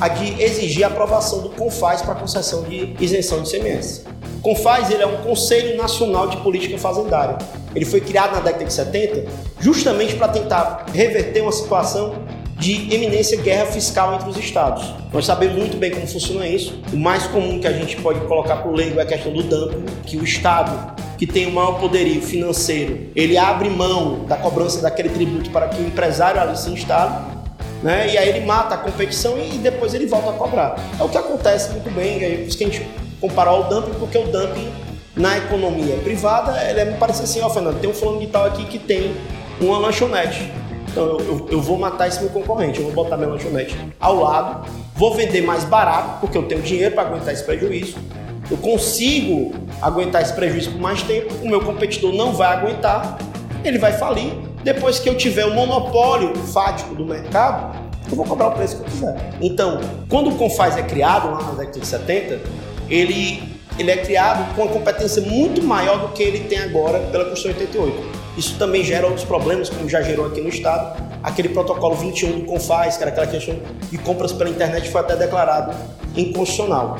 a 0.00 0.08
de 0.08 0.42
exigir 0.42 0.82
a 0.82 0.86
aprovação 0.86 1.42
do 1.42 1.50
CONFAS 1.50 2.00
para 2.00 2.14
concessão 2.14 2.62
de 2.62 2.96
isenção 2.98 3.42
de 3.42 3.50
CMS. 3.50 4.04
O 4.38 4.40
CONFAS 4.40 4.90
ele 4.90 5.02
é 5.02 5.06
um 5.06 5.18
Conselho 5.18 5.76
Nacional 5.76 6.28
de 6.28 6.38
Política 6.38 6.78
Fazendária. 6.78 7.36
Ele 7.74 7.84
foi 7.84 8.00
criado 8.00 8.32
na 8.32 8.40
década 8.40 8.64
de 8.64 8.72
70 8.72 9.30
justamente 9.60 10.16
para 10.16 10.28
tentar 10.28 10.86
reverter 10.92 11.42
uma 11.42 11.52
situação 11.52 12.14
de 12.60 12.94
eminência 12.94 13.40
guerra 13.40 13.66
fiscal 13.66 14.14
entre 14.14 14.28
os 14.28 14.36
estados. 14.36 14.84
Nós 15.12 15.24
sabemos 15.24 15.56
muito 15.56 15.76
bem 15.78 15.90
como 15.90 16.06
funciona 16.06 16.46
isso. 16.46 16.80
O 16.92 16.96
mais 16.96 17.26
comum 17.26 17.58
que 17.58 17.66
a 17.66 17.72
gente 17.72 17.96
pode 17.96 18.20
colocar 18.26 18.56
para 18.56 18.70
o 18.70 18.74
leigo 18.74 19.00
é 19.00 19.02
a 19.02 19.06
questão 19.06 19.32
do 19.32 19.42
dumping, 19.42 19.86
que 20.06 20.16
o 20.18 20.22
estado 20.22 20.94
que 21.16 21.26
tem 21.26 21.46
o 21.46 21.52
maior 21.52 21.80
poderio 21.80 22.20
financeiro, 22.22 23.08
ele 23.16 23.36
abre 23.36 23.68
mão 23.68 24.24
da 24.26 24.36
cobrança 24.36 24.80
daquele 24.80 25.08
tributo 25.08 25.50
para 25.50 25.68
que 25.68 25.80
o 25.80 25.86
empresário 25.86 26.40
ali 26.40 26.56
se 26.56 26.70
instale 26.70 27.40
né? 27.82 28.12
E 28.12 28.18
aí 28.18 28.28
ele 28.28 28.44
mata 28.44 28.74
a 28.74 28.78
competição 28.78 29.38
e 29.38 29.56
depois 29.58 29.94
ele 29.94 30.06
volta 30.06 30.30
a 30.30 30.32
cobrar. 30.34 30.76
É 30.98 31.02
o 31.02 31.08
que 31.08 31.16
acontece 31.16 31.70
muito 31.70 31.90
bem, 31.90 32.22
é 32.22 32.28
isso 32.28 32.56
que 32.56 32.64
a 32.64 32.66
gente 32.66 32.86
comparou 33.20 33.56
ao 33.56 33.64
dumping, 33.64 33.98
porque 33.98 34.18
o 34.18 34.24
dumping 34.24 34.70
na 35.16 35.38
economia 35.38 35.96
privada, 35.96 36.62
ele 36.68 36.80
é, 36.80 36.84
me 36.84 36.96
parece 36.98 37.22
assim, 37.22 37.40
ó 37.40 37.50
Fernando, 37.50 37.80
tem 37.80 37.90
um 37.90 37.94
fulano 37.94 38.20
de 38.20 38.26
tal 38.26 38.44
aqui 38.44 38.64
que 38.66 38.78
tem 38.78 39.14
uma 39.60 39.78
lanchonete. 39.78 40.50
Então 40.90 41.04
eu, 41.04 41.20
eu, 41.20 41.48
eu, 41.52 41.60
vou 41.60 41.78
matar 41.78 42.08
esse 42.08 42.20
meu 42.20 42.30
concorrente, 42.30 42.78
eu 42.80 42.84
vou 42.86 42.92
botar 42.92 43.16
minha 43.16 43.28
lanchonete 43.28 43.76
ao 43.98 44.16
lado, 44.16 44.68
vou 44.94 45.14
vender 45.14 45.42
mais 45.42 45.64
barato, 45.64 46.20
porque 46.20 46.36
eu 46.36 46.42
tenho 46.44 46.62
dinheiro 46.62 46.94
para 46.94 47.08
aguentar 47.08 47.32
esse 47.32 47.44
prejuízo. 47.44 47.96
Eu 48.50 48.56
consigo 48.56 49.52
aguentar 49.80 50.22
esse 50.22 50.32
prejuízo 50.32 50.72
por 50.72 50.80
mais 50.80 51.02
tempo, 51.02 51.32
o 51.42 51.48
meu 51.48 51.60
competidor 51.60 52.12
não 52.12 52.32
vai 52.32 52.48
aguentar, 52.48 53.18
ele 53.64 53.78
vai 53.78 53.92
falir 53.92 54.32
depois 54.62 54.98
que 54.98 55.08
eu 55.08 55.16
tiver 55.16 55.46
o 55.46 55.54
monopólio 55.54 56.34
fático 56.34 56.94
do 56.94 57.04
mercado, 57.04 57.74
eu 58.10 58.16
vou 58.16 58.26
cobrar 58.26 58.48
o 58.48 58.52
preço 58.52 58.76
que 58.76 58.82
eu 58.82 58.86
quiser. 58.86 59.30
Então, 59.40 59.80
quando 60.08 60.30
o 60.30 60.34
Confaz 60.34 60.76
é 60.76 60.82
criado, 60.82 61.30
lá 61.30 61.42
na 61.42 61.52
década 61.52 61.80
de 61.80 61.86
70, 61.86 62.40
ele, 62.88 63.42
ele 63.78 63.90
é 63.90 63.96
criado 63.96 64.54
com 64.54 64.62
uma 64.62 64.72
competência 64.72 65.22
muito 65.22 65.62
maior 65.62 65.98
do 65.98 66.08
que 66.08 66.22
ele 66.22 66.40
tem 66.40 66.58
agora 66.58 66.98
pela 67.10 67.24
Constituição 67.26 67.62
88. 67.62 68.19
Isso 68.40 68.56
também 68.56 68.82
gera 68.82 69.06
outros 69.06 69.26
problemas, 69.26 69.68
como 69.68 69.86
já 69.86 70.00
gerou 70.00 70.24
aqui 70.24 70.40
no 70.40 70.48
Estado. 70.48 70.98
Aquele 71.22 71.50
protocolo 71.50 71.94
21 71.94 72.38
do 72.38 72.46
Confaz, 72.46 72.96
que 72.96 73.02
era 73.02 73.10
aquela 73.10 73.26
questão 73.26 73.54
de 73.90 73.98
compras 73.98 74.32
pela 74.32 74.48
internet, 74.48 74.88
foi 74.88 75.02
até 75.02 75.14
declarado 75.14 75.76
inconstitucional. 76.16 76.96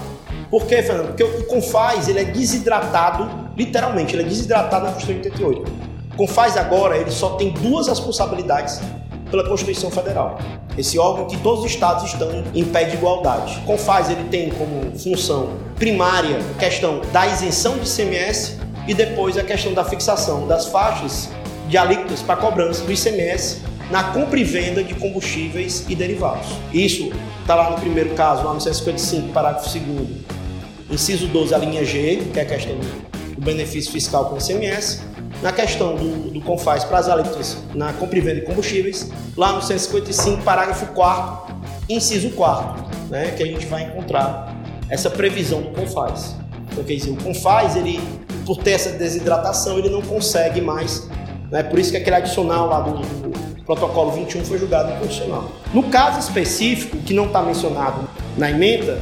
Por 0.51 0.67
quê, 0.67 0.83
Fernando? 0.83 1.07
Porque 1.07 1.25
o 1.25 1.47
Confaz 1.47 2.09
ele 2.09 2.19
é 2.19 2.25
desidratado, 2.25 3.27
literalmente, 3.57 4.15
ele 4.15 4.25
é 4.25 4.27
desidratado 4.27 4.85
na 4.85 4.93
Constituição 4.93 5.33
88. 5.33 5.73
Confaz 6.15 6.59
agora, 6.59 6.99
ele 6.99 7.11
só 7.11 7.31
tem 7.37 7.49
duas 7.53 7.89
responsabilidades 7.89 8.79
pela 9.31 9.49
Constituição 9.49 9.91
Federal. 9.91 10.39
Esse 10.77 10.99
órgão 10.99 11.27
que 11.27 11.39
todos 11.39 11.65
os 11.65 11.71
estados 11.71 12.05
estão 12.05 12.45
em 12.55 12.67
pé 12.67 12.85
de 12.85 12.97
igualdade. 12.97 13.59
Confaz 13.65 14.11
ele 14.11 14.29
tem 14.29 14.51
como 14.51 14.95
função 14.99 15.55
primária 15.77 16.39
a 16.55 16.59
questão 16.59 17.01
da 17.11 17.27
isenção 17.27 17.79
de 17.79 17.89
ICMS 17.89 18.61
e 18.91 18.95
depois 18.95 19.39
a 19.39 19.45
questão 19.45 19.73
da 19.73 19.85
fixação 19.85 20.49
das 20.49 20.67
faixas 20.67 21.29
de 21.69 21.79
alíquotas 21.79 22.23
para 22.23 22.35
cobrança 22.35 22.83
do 22.83 22.91
ICMS 22.91 23.59
na 23.89 24.03
compra 24.03 24.41
e 24.41 24.43
venda 24.43 24.83
de 24.83 24.95
combustíveis 24.95 25.85
e 25.89 25.95
derivados. 25.95 26.49
Isso 26.73 27.13
está 27.41 27.55
lá 27.55 27.71
no 27.71 27.79
primeiro 27.79 28.11
caso, 28.17 28.43
lá 28.43 28.53
no 28.53 28.61
155, 28.61 29.33
parágrafo 29.33 29.79
2 29.79 30.09
inciso 30.91 31.29
12, 31.29 31.55
a 31.55 31.59
linha 31.59 31.85
G, 31.85 32.31
que 32.33 32.41
é 32.41 32.43
a 32.43 32.45
questão 32.45 32.75
do 32.75 33.41
benefício 33.41 33.93
fiscal 33.93 34.25
com 34.25 34.35
o 34.35 34.39
ICMS, 34.39 35.03
na 35.41 35.53
questão 35.53 35.95
do, 35.95 36.33
do 36.33 36.41
CONFAS 36.41 36.83
para 36.83 36.99
as 36.99 37.09
alíquotas 37.09 37.59
na 37.73 37.93
compra 37.93 38.19
e 38.19 38.21
venda 38.21 38.41
de 38.41 38.47
combustíveis, 38.47 39.09
lá 39.37 39.53
no 39.53 39.63
155, 39.63 40.43
parágrafo 40.43 40.87
4 40.87 41.55
inciso 41.89 42.31
4 42.31 42.85
né, 43.09 43.35
que 43.37 43.43
a 43.45 43.47
gente 43.47 43.67
vai 43.67 43.85
encontrar 43.85 44.53
essa 44.89 45.09
previsão 45.09 45.63
do 45.63 45.71
CONFAS. 45.71 46.40
Quer 46.85 46.95
dizer, 46.95 47.11
o 47.11 47.17
CONFAS, 47.17 47.77
ele, 47.77 48.01
por 48.47 48.57
ter 48.59 48.73
essa 48.73 48.91
desidratação, 48.91 49.79
ele 49.79 49.91
não 49.91 50.03
consegue 50.03 50.61
mais, 50.61 51.09
né, 51.51 51.63
por 51.63 51.79
isso 51.79 51.91
que 51.91 51.97
aquele 51.97 52.17
adicional 52.17 52.69
lá 52.69 52.81
do, 52.81 52.99
do 52.99 53.65
protocolo 53.65 54.11
21 54.11 54.45
foi 54.45 54.59
julgado 54.59 54.93
inconstitucional. 54.93 55.51
No 55.73 55.85
caso 55.85 56.19
específico, 56.19 56.97
que 56.99 57.15
não 57.15 57.27
está 57.27 57.43
mencionado 57.43 58.09
na 58.37 58.51
emenda, 58.51 58.99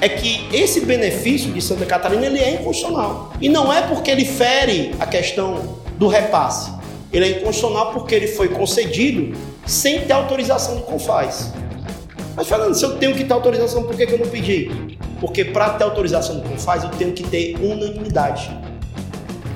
é 0.00 0.08
que 0.08 0.48
esse 0.52 0.80
benefício 0.80 1.52
de 1.52 1.62
Santa 1.62 1.86
Catarina 1.86 2.26
ele 2.26 2.40
é 2.40 2.54
inconstitucional. 2.54 3.32
E 3.40 3.48
não 3.48 3.72
é 3.72 3.82
porque 3.82 4.10
ele 4.10 4.24
fere 4.24 4.94
a 4.98 5.06
questão 5.06 5.78
do 5.96 6.08
repasse. 6.08 6.72
Ele 7.12 7.24
é 7.24 7.28
inconstitucional 7.28 7.92
porque 7.92 8.14
ele 8.14 8.26
foi 8.26 8.48
concedido 8.48 9.36
sem 9.64 10.00
ter 10.00 10.12
autorização 10.12 10.76
do 10.76 10.82
CONFAS. 10.82 11.52
Mas 12.34 12.48
falando, 12.48 12.74
se 12.74 12.84
eu 12.84 12.98
tenho 12.98 13.14
que 13.14 13.24
ter 13.24 13.32
autorização, 13.32 13.84
por 13.84 13.94
que, 13.94 14.06
que 14.06 14.14
eu 14.14 14.18
não 14.18 14.26
pedi? 14.26 14.98
Porque 15.22 15.44
para 15.44 15.70
ter 15.70 15.84
autorização 15.84 16.40
do 16.40 16.48
CONFAS 16.48 16.82
eu 16.82 16.90
tenho 16.90 17.12
que 17.12 17.22
ter 17.22 17.54
unanimidade. 17.62 18.50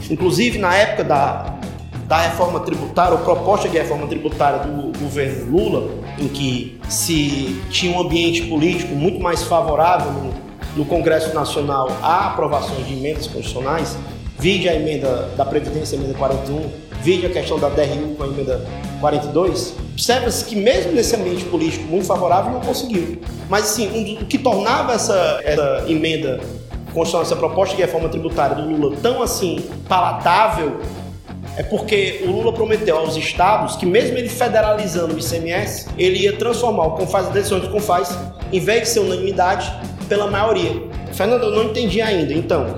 Inclusive, 0.08 0.58
na 0.58 0.72
época 0.72 1.02
da, 1.02 1.58
da 2.06 2.18
reforma 2.18 2.60
tributária, 2.60 3.14
ou 3.14 3.18
proposta 3.24 3.68
de 3.68 3.76
reforma 3.76 4.06
tributária 4.06 4.60
do 4.60 4.96
governo 4.96 5.50
Lula, 5.50 5.90
em 6.20 6.28
que 6.28 6.78
se 6.88 7.60
tinha 7.68 7.96
um 7.96 8.00
ambiente 8.00 8.42
político 8.42 8.94
muito 8.94 9.20
mais 9.20 9.42
favorável 9.42 10.12
no, 10.12 10.34
no 10.76 10.84
Congresso 10.84 11.34
Nacional 11.34 11.88
a 12.00 12.28
aprovações 12.28 12.86
de 12.86 12.94
emendas 12.94 13.26
constitucionais, 13.26 13.98
vide 14.38 14.68
a 14.68 14.74
emenda 14.76 15.30
da 15.36 15.44
Previdência, 15.44 15.98
a 15.98 16.00
emenda 16.00 16.16
41, 16.16 16.70
vídeo 17.06 17.28
a 17.28 17.32
questão 17.32 17.56
da 17.56 17.68
DRU 17.68 18.16
com 18.16 18.24
a 18.24 18.26
emenda 18.26 18.66
42, 19.00 19.74
observa-se 19.92 20.44
que 20.44 20.56
mesmo 20.56 20.90
nesse 20.90 21.14
ambiente 21.14 21.44
político 21.44 21.84
muito 21.84 22.04
favorável 22.04 22.50
não 22.50 22.60
conseguiu. 22.60 23.20
Mas 23.48 23.66
assim, 23.66 24.18
o 24.20 24.26
que 24.26 24.36
tornava 24.36 24.92
essa, 24.92 25.40
essa 25.44 25.84
emenda 25.86 26.40
constitucional, 26.92 27.22
essa 27.22 27.36
proposta 27.36 27.76
de 27.76 27.82
reforma 27.82 28.08
tributária 28.08 28.56
do 28.56 28.68
Lula 28.68 28.96
tão 29.00 29.22
assim 29.22 29.64
palatável 29.88 30.80
é 31.56 31.62
porque 31.62 32.24
o 32.26 32.30
Lula 32.32 32.52
prometeu 32.52 32.98
aos 32.98 33.16
estados 33.16 33.76
que 33.76 33.86
mesmo 33.86 34.18
ele 34.18 34.28
federalizando 34.28 35.14
o 35.14 35.18
ICMS, 35.18 35.88
ele 35.96 36.24
ia 36.24 36.32
transformar 36.32 36.86
o 36.86 36.90
CONFAS, 36.96 37.28
as 37.28 37.32
decisões 37.32 37.62
do 37.62 37.70
CONFAS, 37.70 38.18
em 38.52 38.58
vez 38.58 38.82
de 38.82 38.88
ser 38.88 39.00
unanimidade, 39.00 39.72
pela 40.08 40.28
maioria. 40.28 40.82
Fernando, 41.12 41.44
eu 41.44 41.50
não 41.52 41.64
entendi 41.64 42.02
ainda. 42.02 42.34
Então, 42.34 42.76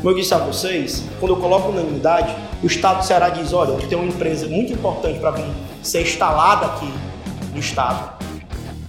como 0.00 0.10
eu 0.10 0.14
disse 0.14 0.32
a 0.32 0.38
vocês, 0.38 1.04
quando 1.18 1.34
eu 1.34 1.36
coloco 1.36 1.68
unanimidade, 1.68 2.34
o 2.62 2.66
Estado 2.66 3.00
do 3.00 3.04
Ceará 3.04 3.28
diz, 3.28 3.52
olha, 3.52 3.76
tem 3.86 3.98
uma 3.98 4.08
empresa 4.08 4.48
muito 4.48 4.72
importante 4.72 5.18
para 5.18 5.32
vir 5.32 5.44
ser 5.82 6.00
instalada 6.00 6.66
aqui 6.66 6.90
no 7.52 7.60
Estado. 7.60 8.18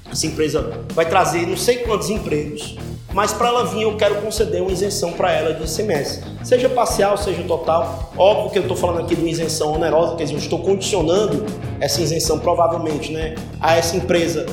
Essa 0.09 0.25
empresa 0.25 0.71
vai 0.93 1.05
trazer 1.05 1.45
não 1.45 1.57
sei 1.57 1.79
quantos 1.79 2.09
empregos, 2.09 2.77
mas 3.13 3.33
para 3.33 3.49
ela 3.49 3.65
vir 3.65 3.81
eu 3.81 3.97
quero 3.97 4.21
conceder 4.21 4.61
uma 4.61 4.71
isenção 4.71 5.11
para 5.11 5.33
ela 5.33 5.53
de 5.53 5.69
ICMS, 5.69 6.23
seja 6.43 6.69
parcial, 6.69 7.17
seja 7.17 7.43
total. 7.43 8.13
Óbvio 8.17 8.51
que 8.51 8.57
eu 8.59 8.63
estou 8.63 8.77
falando 8.77 9.01
aqui 9.01 9.13
de 9.13 9.21
uma 9.21 9.29
isenção 9.29 9.73
onerosa, 9.73 10.15
quer 10.15 10.23
dizer, 10.23 10.35
eu 10.35 10.39
estou 10.39 10.59
condicionando 10.59 11.45
essa 11.81 12.01
isenção 12.01 12.39
provavelmente 12.39 13.11
né, 13.11 13.35
a 13.59 13.75
essa 13.75 13.97
empresa 13.97 14.45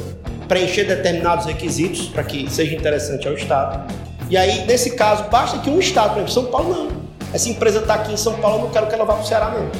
preencher 0.49 0.85
determinados 0.85 1.47
requisitos 1.47 2.09
para 2.09 2.25
que 2.25 2.51
seja 2.51 2.75
interessante 2.75 3.29
ao 3.29 3.35
Estado. 3.35 4.08
E 4.31 4.37
aí, 4.37 4.67
nesse 4.67 4.91
caso, 4.91 5.25
basta 5.31 5.59
que 5.59 5.71
um 5.71 5.79
Estado, 5.79 6.11
por 6.11 6.19
exemplo, 6.19 6.33
São 6.33 6.45
Paulo, 6.47 6.69
não. 6.69 6.89
Essa 7.33 7.49
empresa 7.49 7.81
está 7.81 7.95
aqui 7.95 8.13
em 8.13 8.17
São 8.17 8.35
Paulo, 8.35 8.59
eu 8.59 8.63
não 8.65 8.71
quero 8.71 8.87
que 8.87 8.95
ela 8.95 9.05
vá 9.05 9.15
para 9.15 9.23
o 9.23 9.27
Ceará, 9.27 9.51
não. 9.51 9.71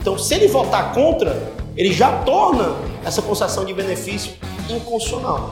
Então, 0.00 0.18
se 0.18 0.34
ele 0.34 0.48
votar 0.48 0.92
contra, 0.92 1.36
ele 1.76 1.92
já 1.92 2.10
torna 2.22 2.74
essa 3.04 3.20
concessão 3.20 3.64
de 3.64 3.74
benefício 3.74 4.32
inconstitucional. 4.68 5.50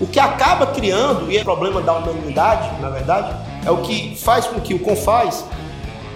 O 0.00 0.06
que 0.06 0.18
acaba 0.18 0.66
criando, 0.68 1.30
e 1.30 1.36
é 1.36 1.44
problema 1.44 1.82
da 1.82 1.98
unanimidade, 1.98 2.80
na 2.80 2.88
verdade, 2.88 3.34
é 3.64 3.70
o 3.70 3.78
que 3.78 4.16
faz 4.16 4.46
com 4.46 4.58
que 4.58 4.72
o 4.72 4.78
CONFAS, 4.78 5.44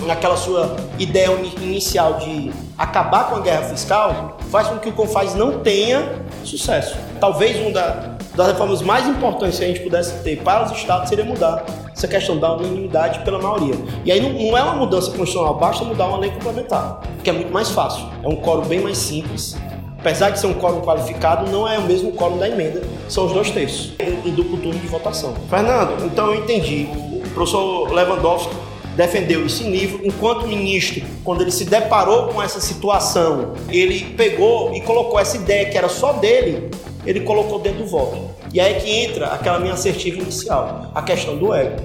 naquela 0.07 0.37
sua 0.37 0.77
ideia 0.99 1.31
inicial 1.61 2.15
de 2.15 2.51
acabar 2.79 3.29
com 3.29 3.37
a 3.37 3.41
guerra 3.41 3.65
fiscal, 3.65 4.39
faz 4.51 4.69
com 4.69 4.79
que 4.79 4.89
o 4.89 4.93
CONFAS 4.93 5.35
não 5.35 5.61
tenha 5.61 6.23
sucesso. 6.43 6.97
Talvez 7.21 7.59
uma 7.59 8.14
das 8.35 8.49
reformas 8.49 8.83
mais 8.83 9.09
importantes 9.09 9.59
que 9.59 9.65
a 9.65 9.69
gente 9.69 9.81
pudesse 9.81 10.23
ter 10.23 10.39
para 10.43 10.65
os 10.65 10.73
estados 10.73 11.09
seria 11.09 11.25
mudar 11.25 11.65
essa 11.93 12.09
questão 12.09 12.37
da 12.39 12.53
unanimidade 12.55 13.21
pela 13.21 13.41
maioria. 13.41 13.75
E 14.05 14.11
aí 14.11 14.21
não, 14.21 14.31
não, 14.33 14.59
é 14.59 14.63
uma 14.63 14.75
mudança 14.75 15.11
constitucional, 15.11 15.55
basta 15.55 15.85
mudar 15.85 16.07
uma 16.07 16.19
lei 16.19 16.31
complementar, 16.31 17.01
que 17.23 17.31
é 17.31 17.33
muito 17.33 17.53
mais 17.53 17.71
fácil. 17.71 18.07
É 18.23 18.29
um 18.29 18.37
coro 18.37 18.63
bem 18.63 18.81
mais 18.81 18.99
simples. 18.99 19.57
Apesar 19.99 20.31
de 20.31 20.39
ser 20.39 20.49
um 20.49 20.55
quórum 20.55 20.83
qualificado, 20.83 21.51
não 21.51 21.67
é 21.67 21.79
o 21.79 21.83
mesmo 21.83 22.13
quórum 22.13 22.37
da 22.37 22.47
emenda, 22.47 22.83
são 23.09 23.25
os 23.25 23.33
dois 23.33 23.51
terços, 23.51 23.95
em 23.99 24.33
duplo 24.33 24.59
turno 24.59 24.79
de 24.79 24.87
votação. 24.87 25.33
Fernando, 25.49 26.05
então 26.05 26.27
eu 26.27 26.35
entendi. 26.35 26.89
O 27.25 27.31
professor 27.31 27.91
Lewandowski 27.91 28.55
defendeu 28.95 29.47
esse 29.47 29.65
nível, 29.65 30.01
enquanto 30.05 30.47
ministro, 30.47 31.03
quando 31.25 31.41
ele 31.41 31.51
se 31.51 31.65
deparou 31.65 32.29
com 32.29 32.43
essa 32.43 32.61
situação, 32.61 33.55
ele 33.71 34.15
pegou 34.15 34.75
e 34.75 34.81
colocou 34.83 35.19
essa 35.19 35.37
ideia 35.37 35.71
que 35.71 35.79
era 35.79 35.89
só 35.89 36.13
dele, 36.13 36.71
ele 37.07 37.21
colocou 37.21 37.59
dentro 37.59 37.81
do 37.81 37.87
voto. 37.87 38.19
E 38.53 38.61
aí 38.61 38.75
que 38.75 38.91
entra 38.91 39.29
aquela 39.29 39.59
minha 39.59 39.75
assertiva 39.75 40.21
inicial, 40.21 40.91
a 40.95 41.03
questão 41.03 41.37
do 41.37 41.53
ego. 41.53 41.83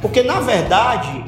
Porque, 0.00 0.22
na 0.22 0.40
verdade, 0.40 1.24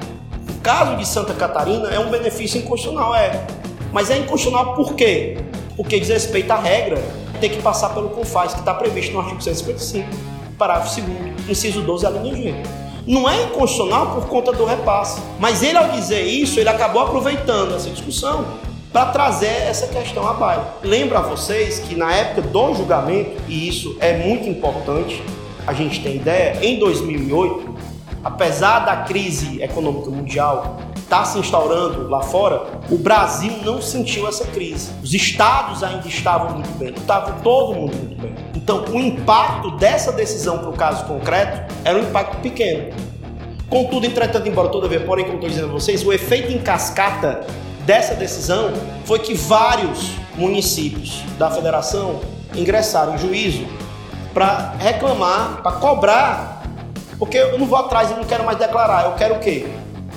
o 0.49 0.61
caso 0.61 0.97
de 0.97 1.07
Santa 1.07 1.35
Catarina 1.35 1.89
é 1.89 1.99
um 1.99 2.11
benefício 2.11 2.59
inconstitucional, 2.59 3.15
é. 3.15 3.47
Mas 3.93 4.11
é 4.11 4.19
inconstitucional 4.19 4.75
por 4.75 4.95
quê? 4.95 5.39
Porque 5.77 5.99
diz 5.99 6.09
respeito 6.09 6.51
à 6.51 6.57
regra 6.57 7.03
ter 7.41 7.49
que 7.51 7.63
passar 7.63 7.91
pelo 7.91 8.11
CONFAS, 8.11 8.55
que 8.55 8.61
está 8.61 8.75
previsto 8.75 9.13
no 9.13 9.21
artigo 9.21 9.41
155, 9.41 10.09
parágrafo 10.59 11.01
2 11.01 11.49
inciso 11.49 11.83
12, 11.83 12.07
a 12.07 12.11
linha 12.11 12.35
G. 12.35 12.55
Não 13.07 13.29
é 13.29 13.45
inconstitucional 13.45 14.15
por 14.15 14.27
conta 14.27 14.53
do 14.53 14.65
repasse. 14.65 15.21
Mas 15.39 15.63
ele, 15.63 15.79
ao 15.79 15.89
dizer 15.89 16.23
isso, 16.23 16.61
ele 16.61 16.69
acabou 16.69 17.03
aproveitando 17.03 17.75
essa 17.75 17.89
discussão 17.89 18.45
para 18.93 19.07
trazer 19.07 19.47
essa 19.47 19.87
questão 19.87 20.27
à 20.27 20.33
baila. 20.33 20.79
Lembro 20.83 21.17
a 21.19 21.23
vocês 21.23 21.79
que 21.79 21.95
na 21.95 22.13
época 22.13 22.43
do 22.43 22.75
julgamento, 22.75 23.31
e 23.49 23.69
isso 23.69 23.97
é 24.01 24.17
muito 24.17 24.49
importante, 24.49 25.23
a 25.67 25.73
gente 25.73 26.03
tem 26.03 26.17
ideia, 26.17 26.59
em 26.63 26.79
2008, 26.79 27.75
apesar 28.25 28.81
da 28.81 28.97
crise 28.97 29.63
econômica 29.63 30.11
mundial 30.11 30.79
estar 30.97 31.21
tá 31.21 31.25
se 31.25 31.39
instaurando 31.39 32.09
lá 32.09 32.23
fora, 32.23 32.67
o 32.91 32.97
Brasil 32.97 33.53
não 33.65 33.81
sentiu 33.81 34.27
essa 34.29 34.47
crise. 34.47 34.91
Os 35.03 35.13
estados 35.15 35.83
ainda 35.83 36.07
estavam 36.07 36.53
muito 36.53 36.71
bem, 36.79 36.91
estava 36.91 37.33
todo 37.43 37.75
mundo 37.75 37.97
muito 37.97 38.21
bem. 38.21 38.35
Então, 38.55 38.85
o 38.85 38.99
impacto 38.99 39.71
dessa 39.73 40.13
decisão 40.13 40.59
para 40.59 40.69
o 40.69 40.73
caso 40.75 41.05
concreto 41.07 41.75
era 41.85 41.99
um 41.99 42.03
impacto 42.03 42.39
pequeno. 42.39 42.93
Contudo, 43.69 44.07
entretanto, 44.07 44.49
embora 44.49 44.69
todavia, 44.69 45.01
porém, 45.01 45.25
como 45.25 45.37
estou 45.37 45.51
dizendo 45.51 45.69
a 45.69 45.73
vocês, 45.73 46.05
o 46.05 46.13
efeito 46.13 46.53
em 46.53 46.59
cascata 46.59 47.47
dessa 47.89 48.15
decisão 48.15 48.71
foi 49.07 49.19
que 49.19 49.33
vários 49.33 50.11
municípios 50.37 51.23
da 51.39 51.51
federação 51.51 52.21
ingressaram 52.55 53.15
em 53.15 53.19
juízo 53.19 53.67
para 54.35 54.75
reclamar, 54.79 55.63
para 55.63 55.73
cobrar, 55.73 56.63
porque 57.19 57.39
eu 57.39 57.59
não 57.59 57.65
vou 57.65 57.79
atrás 57.79 58.11
e 58.11 58.15
não 58.15 58.25
quero 58.25 58.45
mais 58.45 58.59
declarar, 58.59 59.07
eu 59.07 59.13
quero 59.13 59.37
o 59.37 59.39
quê? 59.39 59.67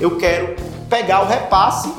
Eu 0.01 0.17
quero 0.17 0.57
pegar 0.89 1.21
o 1.21 1.25
repasse 1.25 1.93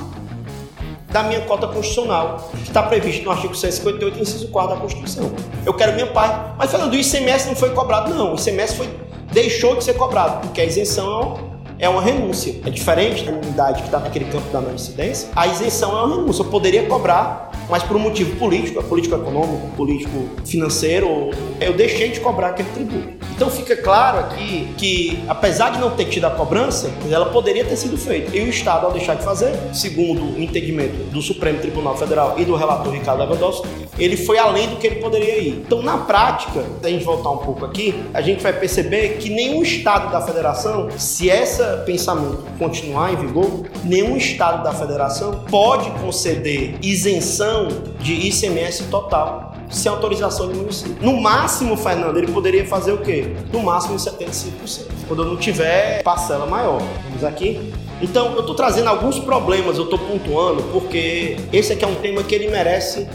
da 1.09 1.23
minha 1.23 1.41
cota 1.41 1.67
constitucional, 1.67 2.51
que 2.55 2.69
está 2.69 2.83
previsto 2.83 3.25
no 3.25 3.31
artigo 3.31 3.55
158, 3.55 4.21
inciso 4.21 4.49
4 4.49 4.75
da 4.75 4.81
Constituição. 4.81 5.33
Eu 5.65 5.73
quero 5.73 5.95
minha 5.95 6.07
parte. 6.07 6.55
Mas 6.59 6.71
falando, 6.71 6.93
o 6.93 6.97
ICMS 6.97 7.49
não 7.49 7.57
foi 7.57 7.71
cobrado, 7.71 8.15
não. 8.15 8.35
O 8.35 8.37
ICMS 8.37 8.77
foi, 8.77 8.91
deixou 9.33 9.77
de 9.77 9.85
ser 9.85 9.95
cobrado, 9.95 10.43
porque 10.43 10.61
a 10.61 10.65
isenção 10.67 11.52
é 11.83 11.89
uma 11.89 12.01
renúncia. 12.01 12.55
É 12.65 12.71
diferente 12.71 13.25
da 13.25 13.33
unidade 13.33 13.81
que 13.81 13.89
está 13.89 13.99
naquele 13.99 14.27
campo 14.27 14.49
da 14.53 14.61
não 14.61 14.73
incidência. 14.73 15.29
A 15.35 15.49
isenção 15.49 15.91
é 15.99 16.05
uma 16.05 16.17
renúncia. 16.17 16.43
Eu 16.43 16.47
poderia 16.49 16.87
cobrar, 16.87 17.51
mas 17.69 17.83
por 17.83 17.97
um 17.97 17.99
motivo 17.99 18.37
político, 18.37 18.79
é 18.79 18.83
político 18.85 19.17
econômico, 19.17 19.67
político 19.77 20.29
financeiro, 20.47 21.33
eu 21.61 21.73
deixei 21.73 22.11
de 22.13 22.21
cobrar 22.21 22.51
aquele 22.51 22.69
tributo. 22.71 23.22
Então 23.43 23.51
fica 23.51 23.77
claro 23.77 24.21
aqui 24.21 24.73
que, 24.79 25.21
apesar 25.27 25.71
de 25.71 25.81
não 25.81 25.91
ter 25.91 26.05
tido 26.05 26.27
a 26.27 26.31
cobrança, 26.31 26.89
ela 27.11 27.27
poderia 27.27 27.65
ter 27.65 27.75
sido 27.75 27.99
feita. 27.99 28.37
E 28.37 28.41
o 28.41 28.49
Estado, 28.49 28.87
ao 28.87 28.93
deixar 28.93 29.17
de 29.17 29.25
fazer, 29.25 29.53
segundo 29.75 30.23
o 30.23 30.41
entendimento 30.41 31.11
do 31.11 31.21
Supremo 31.21 31.59
Tribunal 31.59 31.97
Federal 31.97 32.37
e 32.39 32.45
do 32.45 32.55
relator 32.55 32.93
Ricardo 32.93 33.19
Lewandowski, 33.19 33.67
ele 33.99 34.17
foi 34.17 34.39
além 34.39 34.69
do 34.69 34.77
que 34.77 34.87
ele 34.87 35.01
poderia 35.01 35.39
ir. 35.41 35.65
Então, 35.67 35.83
na 35.83 35.99
prática, 35.99 36.63
se 36.81 36.87
a 36.87 36.89
gente 36.89 37.03
voltar 37.05 37.31
um 37.31 37.39
pouco 37.39 37.65
aqui, 37.65 37.93
a 38.15 38.23
gente 38.23 38.41
vai 38.45 38.53
perceber 38.53 39.17
que 39.19 39.29
nenhum 39.29 39.61
Estado 39.61 40.13
da 40.13 40.21
Federação, 40.21 40.89
se 40.97 41.29
esse 41.29 41.65
pensamento 41.85 42.45
continuar 42.61 43.13
em 43.13 43.17
vigor, 43.17 43.65
nenhum 43.83 44.17
Estado 44.17 44.63
da 44.63 44.73
Federação 44.73 45.45
pode 45.51 45.91
conceder 46.01 46.77
isenção 46.81 47.67
de 47.99 48.13
ICMS 48.29 48.85
total 48.85 49.52
sem 49.73 49.91
autorização 49.91 50.49
do 50.49 50.55
município. 50.55 50.97
No 51.01 51.21
máximo, 51.21 51.77
Fernando, 51.77 52.19
ele 52.19 52.31
poderia 52.31 52.65
fazer 52.65 52.93
o 52.93 52.99
quê? 52.99 53.35
No 53.53 53.63
máximo 53.63 53.97
75%. 53.97 54.87
Quando 55.09 55.25
não 55.25 55.37
tiver 55.37 56.03
parcela 56.03 56.47
maior. 56.47 56.81
Vamos 57.05 57.25
aqui. 57.25 57.73
Então, 58.01 58.33
eu 58.35 58.41
estou 58.41 58.55
trazendo 58.55 58.89
alguns 58.89 59.19
problemas, 59.19 59.79
eu 59.79 59.85
estou 59.85 59.99
pontuando, 59.99 60.63
porque 60.65 61.37
esse 61.53 61.73
aqui 61.73 61.85
é 61.85 61.89
um 61.89 61.95
tema 61.95 62.23
que 62.23 62.35
ele 62.35 62.49
merece 62.49 63.09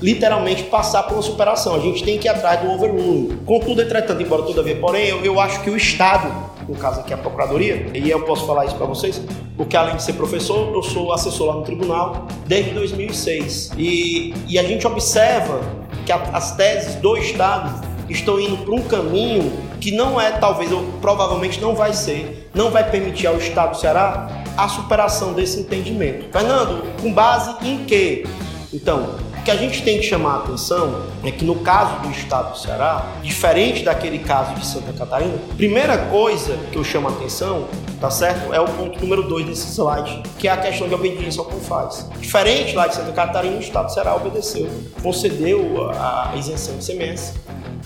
literalmente 0.00 0.64
passar 0.64 1.04
por 1.04 1.14
uma 1.14 1.22
superação. 1.22 1.74
A 1.74 1.78
gente 1.78 2.02
tem 2.02 2.18
que 2.18 2.26
ir 2.26 2.30
atrás 2.30 2.60
do 2.60 2.70
overruling. 2.70 3.38
Contudo, 3.44 3.82
entretanto, 3.82 4.22
embora 4.22 4.42
todavia, 4.42 4.76
porém, 4.76 5.08
eu, 5.08 5.24
eu 5.24 5.40
acho 5.40 5.62
que 5.62 5.70
o 5.70 5.76
Estado, 5.76 6.49
no 6.70 6.76
caso 6.76 7.00
aqui 7.00 7.12
a 7.12 7.18
Procuradoria, 7.18 7.90
e 7.92 8.08
eu 8.08 8.22
posso 8.22 8.46
falar 8.46 8.64
isso 8.64 8.76
para 8.76 8.86
vocês, 8.86 9.20
porque 9.56 9.76
além 9.76 9.96
de 9.96 10.04
ser 10.04 10.12
professor, 10.12 10.72
eu 10.72 10.82
sou 10.84 11.12
assessor 11.12 11.48
lá 11.48 11.54
no 11.54 11.62
tribunal 11.62 12.28
desde 12.46 12.70
2006. 12.70 13.72
E, 13.76 14.32
e 14.46 14.56
a 14.56 14.62
gente 14.62 14.86
observa 14.86 15.60
que 16.06 16.12
a, 16.12 16.16
as 16.32 16.54
teses 16.56 16.94
do 16.94 17.16
Estado 17.16 17.84
estão 18.08 18.38
indo 18.40 18.56
para 18.58 18.72
um 18.72 18.82
caminho 18.82 19.52
que 19.80 19.90
não 19.90 20.20
é, 20.20 20.30
talvez, 20.30 20.70
ou 20.70 20.84
provavelmente 21.00 21.60
não 21.60 21.74
vai 21.74 21.92
ser, 21.92 22.48
não 22.54 22.70
vai 22.70 22.88
permitir 22.88 23.26
ao 23.26 23.36
Estado 23.36 23.70
do 23.70 23.76
Ceará 23.76 24.44
a 24.56 24.68
superação 24.68 25.32
desse 25.32 25.58
entendimento. 25.58 26.30
Fernando, 26.30 26.84
com 27.02 27.12
base 27.12 27.56
em 27.66 27.84
quê? 27.84 28.24
Então, 28.72 29.16
o 29.40 29.42
que 29.42 29.50
a 29.50 29.56
gente 29.56 29.82
tem 29.82 29.98
que 29.98 30.02
chamar 30.02 30.32
a 30.32 30.36
atenção 30.40 31.02
é 31.24 31.30
que 31.30 31.46
no 31.46 31.56
caso 31.56 32.00
do 32.00 32.10
estado 32.10 32.52
do 32.52 32.58
Ceará, 32.58 33.06
diferente 33.22 33.82
daquele 33.82 34.18
caso 34.18 34.54
de 34.54 34.66
Santa 34.66 34.92
Catarina, 34.92 35.32
primeira 35.56 35.96
coisa 35.96 36.58
que 36.70 36.76
eu 36.76 36.84
chamo 36.84 37.08
a 37.08 37.10
atenção, 37.10 37.66
tá 37.98 38.10
certo? 38.10 38.52
É 38.52 38.60
o 38.60 38.66
ponto 38.66 39.00
número 39.00 39.22
2 39.22 39.46
desse 39.46 39.72
slide, 39.72 40.22
que 40.38 40.46
é 40.46 40.50
a 40.50 40.58
questão 40.58 40.86
de 40.86 40.94
obediência 40.94 41.40
ao 41.40 41.46
CONFAS. 41.46 42.10
Diferente 42.20 42.76
lá 42.76 42.86
de 42.86 42.96
Santa 42.96 43.12
Catarina, 43.12 43.56
o 43.56 43.60
estado 43.60 43.86
do 43.86 43.94
Ceará 43.94 44.14
obedeceu, 44.14 44.68
concedeu 45.02 45.90
a 45.90 46.34
isenção 46.36 46.76
de 46.76 46.84
CMS 46.84 47.32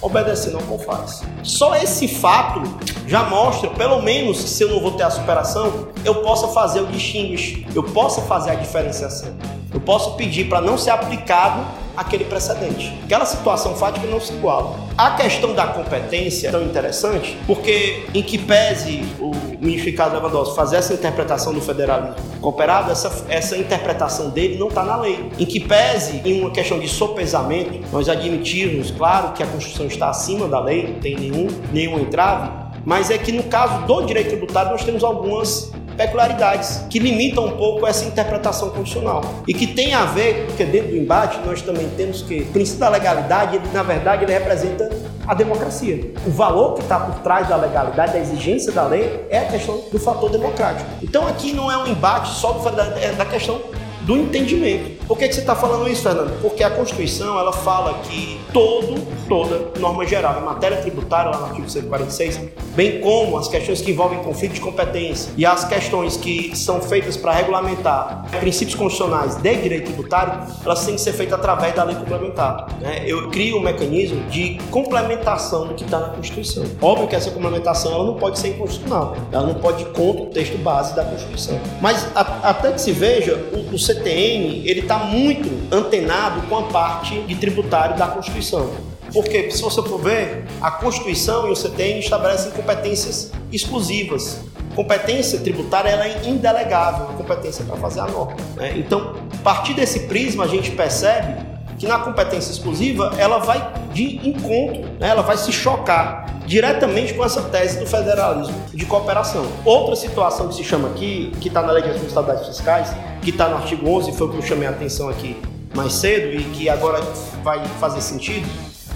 obedecendo 0.02 0.56
ao 0.56 0.62
CONFAS. 0.64 1.22
Só 1.44 1.76
esse 1.76 2.08
fato 2.08 2.62
já 3.06 3.22
mostra, 3.22 3.70
pelo 3.70 4.02
menos, 4.02 4.42
que 4.42 4.48
se 4.48 4.64
eu 4.64 4.70
não 4.70 4.80
vou 4.80 4.90
ter 4.92 5.04
a 5.04 5.10
superação, 5.10 5.88
eu 6.04 6.16
possa 6.16 6.48
fazer 6.48 6.80
o 6.80 6.86
distinguish, 6.86 7.64
eu 7.76 7.82
possa 7.84 8.20
fazer 8.22 8.50
a 8.50 8.54
diferenciação. 8.56 9.32
Eu 9.74 9.80
posso 9.80 10.14
pedir 10.14 10.48
para 10.48 10.60
não 10.60 10.78
ser 10.78 10.90
aplicado 10.90 11.66
aquele 11.96 12.24
precedente. 12.24 12.96
Aquela 13.04 13.26
situação 13.26 13.74
fática 13.74 14.06
não 14.06 14.20
se 14.20 14.32
iguala. 14.32 14.76
A 14.96 15.12
questão 15.12 15.52
da 15.52 15.66
competência 15.66 16.48
é 16.48 16.50
tão 16.52 16.62
interessante, 16.62 17.36
porque 17.44 18.06
em 18.14 18.22
que 18.22 18.38
pese 18.38 19.04
o 19.18 19.32
ministro 19.60 19.90
Ricardo 19.90 20.14
Lewandowski 20.14 20.54
fazer 20.54 20.76
essa 20.76 20.94
interpretação 20.94 21.52
do 21.52 21.60
federalismo 21.60 22.14
cooperado, 22.40 22.92
essa, 22.92 23.26
essa 23.28 23.56
interpretação 23.56 24.30
dele 24.30 24.58
não 24.58 24.68
está 24.68 24.84
na 24.84 24.96
lei. 24.96 25.30
Em 25.38 25.44
que 25.44 25.58
pese, 25.58 26.20
em 26.24 26.40
uma 26.40 26.50
questão 26.50 26.78
de 26.78 26.88
sopesamento, 26.88 27.80
nós 27.92 28.08
admitirmos, 28.08 28.92
claro, 28.92 29.32
que 29.32 29.42
a 29.42 29.46
Constituição 29.46 29.86
está 29.86 30.08
acima 30.08 30.46
da 30.46 30.60
lei, 30.60 30.92
não 30.92 31.00
tem 31.00 31.16
nenhum, 31.16 31.48
nenhum 31.72 31.98
entrave, 31.98 32.64
mas 32.84 33.10
é 33.10 33.18
que 33.18 33.32
no 33.32 33.44
caso 33.44 33.86
do 33.86 34.02
direito 34.02 34.28
tributário 34.28 34.70
nós 34.70 34.84
temos 34.84 35.02
algumas 35.02 35.72
peculiaridades 35.96 36.84
que 36.90 36.98
limitam 36.98 37.46
um 37.46 37.56
pouco 37.56 37.86
essa 37.86 38.04
interpretação 38.04 38.70
constitucional 38.70 39.22
e 39.46 39.54
que 39.54 39.66
tem 39.66 39.94
a 39.94 40.04
ver, 40.04 40.46
porque 40.46 40.64
dentro 40.64 40.90
do 40.90 40.96
embate 40.96 41.38
nós 41.44 41.62
também 41.62 41.88
temos 41.96 42.22
que 42.22 42.42
o 42.42 42.46
princípio 42.46 42.80
da 42.80 42.88
legalidade, 42.88 43.56
ele, 43.56 43.68
na 43.72 43.82
verdade, 43.82 44.24
ele 44.24 44.32
representa 44.32 44.90
a 45.26 45.34
democracia. 45.34 46.12
O 46.26 46.30
valor 46.30 46.74
que 46.74 46.82
está 46.82 47.00
por 47.00 47.20
trás 47.20 47.48
da 47.48 47.56
legalidade, 47.56 48.12
da 48.12 48.18
exigência 48.18 48.72
da 48.72 48.86
lei, 48.86 49.24
é 49.30 49.38
a 49.38 49.44
questão 49.46 49.82
do 49.90 49.98
fator 49.98 50.30
democrático. 50.30 50.88
Então 51.02 51.26
aqui 51.26 51.52
não 51.52 51.70
é 51.70 51.78
um 51.78 51.86
embate 51.86 52.30
só 52.30 52.60
é 53.00 53.12
da 53.12 53.24
questão 53.24 53.60
do 54.02 54.16
entendimento. 54.16 54.93
Por 55.06 55.18
que, 55.18 55.28
que 55.28 55.34
você 55.34 55.40
está 55.40 55.54
falando 55.54 55.88
isso, 55.88 56.02
Fernando? 56.02 56.40
Porque 56.40 56.64
a 56.64 56.70
Constituição 56.70 57.38
ela 57.38 57.52
fala 57.52 57.94
que 58.04 58.40
todo, 58.52 59.06
toda 59.28 59.78
norma 59.78 60.06
geral 60.06 60.40
em 60.40 60.44
matéria 60.44 60.78
tributária, 60.78 61.30
lá 61.30 61.38
no 61.38 61.46
artigo 61.46 61.68
146, 61.68 62.40
bem 62.74 63.00
como 63.00 63.36
as 63.36 63.48
questões 63.48 63.82
que 63.82 63.90
envolvem 63.90 64.18
conflito 64.20 64.54
de 64.54 64.60
competência 64.60 65.30
e 65.36 65.44
as 65.44 65.64
questões 65.64 66.16
que 66.16 66.56
são 66.56 66.80
feitas 66.80 67.16
para 67.16 67.32
regulamentar 67.32 68.26
princípios 68.40 68.74
constitucionais 68.74 69.36
de 69.36 69.56
direito 69.56 69.86
tributário, 69.86 70.40
elas 70.64 70.84
têm 70.84 70.94
que 70.94 71.00
ser 71.00 71.12
feitas 71.12 71.38
através 71.38 71.74
da 71.74 71.84
lei 71.84 71.96
complementar. 71.96 72.68
Né? 72.80 73.04
Eu 73.06 73.28
crio 73.30 73.58
um 73.58 73.60
mecanismo 73.60 74.22
de 74.30 74.58
complementação 74.70 75.66
do 75.66 75.74
que 75.74 75.84
está 75.84 76.00
na 76.00 76.08
Constituição. 76.08 76.64
Óbvio 76.80 77.08
que 77.08 77.16
essa 77.16 77.30
complementação 77.30 77.92
ela 77.92 78.04
não 78.04 78.14
pode 78.14 78.38
ser 78.38 78.48
inconstitucional, 78.48 79.16
ela 79.30 79.46
não 79.46 79.54
pode 79.54 79.82
ir 79.82 79.86
contra 79.86 80.22
o 80.22 80.26
texto 80.26 80.56
base 80.58 80.96
da 80.96 81.04
Constituição. 81.04 81.58
Mas 81.80 82.06
a, 82.14 82.50
até 82.50 82.72
que 82.72 82.80
se 82.80 82.92
veja, 82.92 83.36
o, 83.52 83.74
o 83.74 83.78
CTN 83.78 84.62
ele 84.64 84.80
está 84.80 84.93
muito 84.98 85.74
antenado 85.74 86.42
com 86.48 86.58
a 86.58 86.62
parte 86.64 87.20
de 87.20 87.34
tributário 87.36 87.96
da 87.96 88.06
Constituição. 88.06 88.70
Porque, 89.12 89.50
se 89.50 89.62
você 89.62 89.82
for 89.82 89.98
ver, 89.98 90.44
a 90.60 90.70
Constituição 90.70 91.46
e 91.48 91.50
o 91.50 91.56
CTN 91.56 92.00
estabelecem 92.00 92.50
competências 92.52 93.30
exclusivas. 93.52 94.40
Competência 94.74 95.38
tributária 95.38 95.88
ela 95.88 96.04
é 96.04 96.26
indelegável, 96.26 97.06
competência 97.16 97.64
para 97.64 97.76
fazer 97.76 98.00
a 98.00 98.06
norma. 98.06 98.36
Né? 98.56 98.74
Então, 98.76 99.14
a 99.32 99.42
partir 99.42 99.74
desse 99.74 100.00
prisma, 100.00 100.44
a 100.44 100.48
gente 100.48 100.72
percebe 100.72 101.53
que 101.78 101.86
na 101.86 101.98
competência 101.98 102.50
exclusiva 102.50 103.12
ela 103.18 103.38
vai 103.38 103.72
de 103.92 104.26
encontro, 104.28 104.82
né? 104.98 105.08
ela 105.08 105.22
vai 105.22 105.36
se 105.36 105.52
chocar 105.52 106.26
diretamente 106.46 107.14
com 107.14 107.24
essa 107.24 107.42
tese 107.42 107.78
do 107.78 107.86
federalismo 107.86 108.54
de 108.72 108.84
cooperação. 108.84 109.46
Outra 109.64 109.96
situação 109.96 110.48
que 110.48 110.54
se 110.54 110.64
chama 110.64 110.88
aqui, 110.88 111.32
que 111.40 111.48
está 111.48 111.62
na 111.62 111.72
Lei 111.72 111.82
de 111.82 111.90
Responsabilidades 111.90 112.48
Fiscais, 112.48 112.94
que 113.22 113.30
está 113.30 113.48
no 113.48 113.56
artigo 113.56 113.88
11, 113.88 114.12
foi 114.12 114.26
o 114.26 114.30
que 114.30 114.36
eu 114.36 114.42
chamei 114.42 114.68
a 114.68 114.70
atenção 114.70 115.08
aqui 115.08 115.36
mais 115.74 115.92
cedo 115.92 116.34
e 116.34 116.44
que 116.44 116.68
agora 116.68 117.00
vai 117.42 117.64
fazer 117.80 118.00
sentido, 118.00 118.46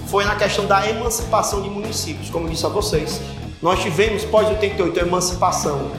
foi 0.07 0.25
na 0.25 0.37
questão 0.37 0.64
da 0.67 0.88
emancipação 0.88 1.61
de 1.61 1.69
municípios, 1.69 2.31
como 2.31 2.47
eu 2.47 2.51
disse 2.51 2.64
a 2.64 2.69
vocês. 2.69 3.21
Nós 3.61 3.83
tivemos, 3.83 4.25
pós-88, 4.25 4.99
a 4.99 5.01
emancipação 5.03 5.91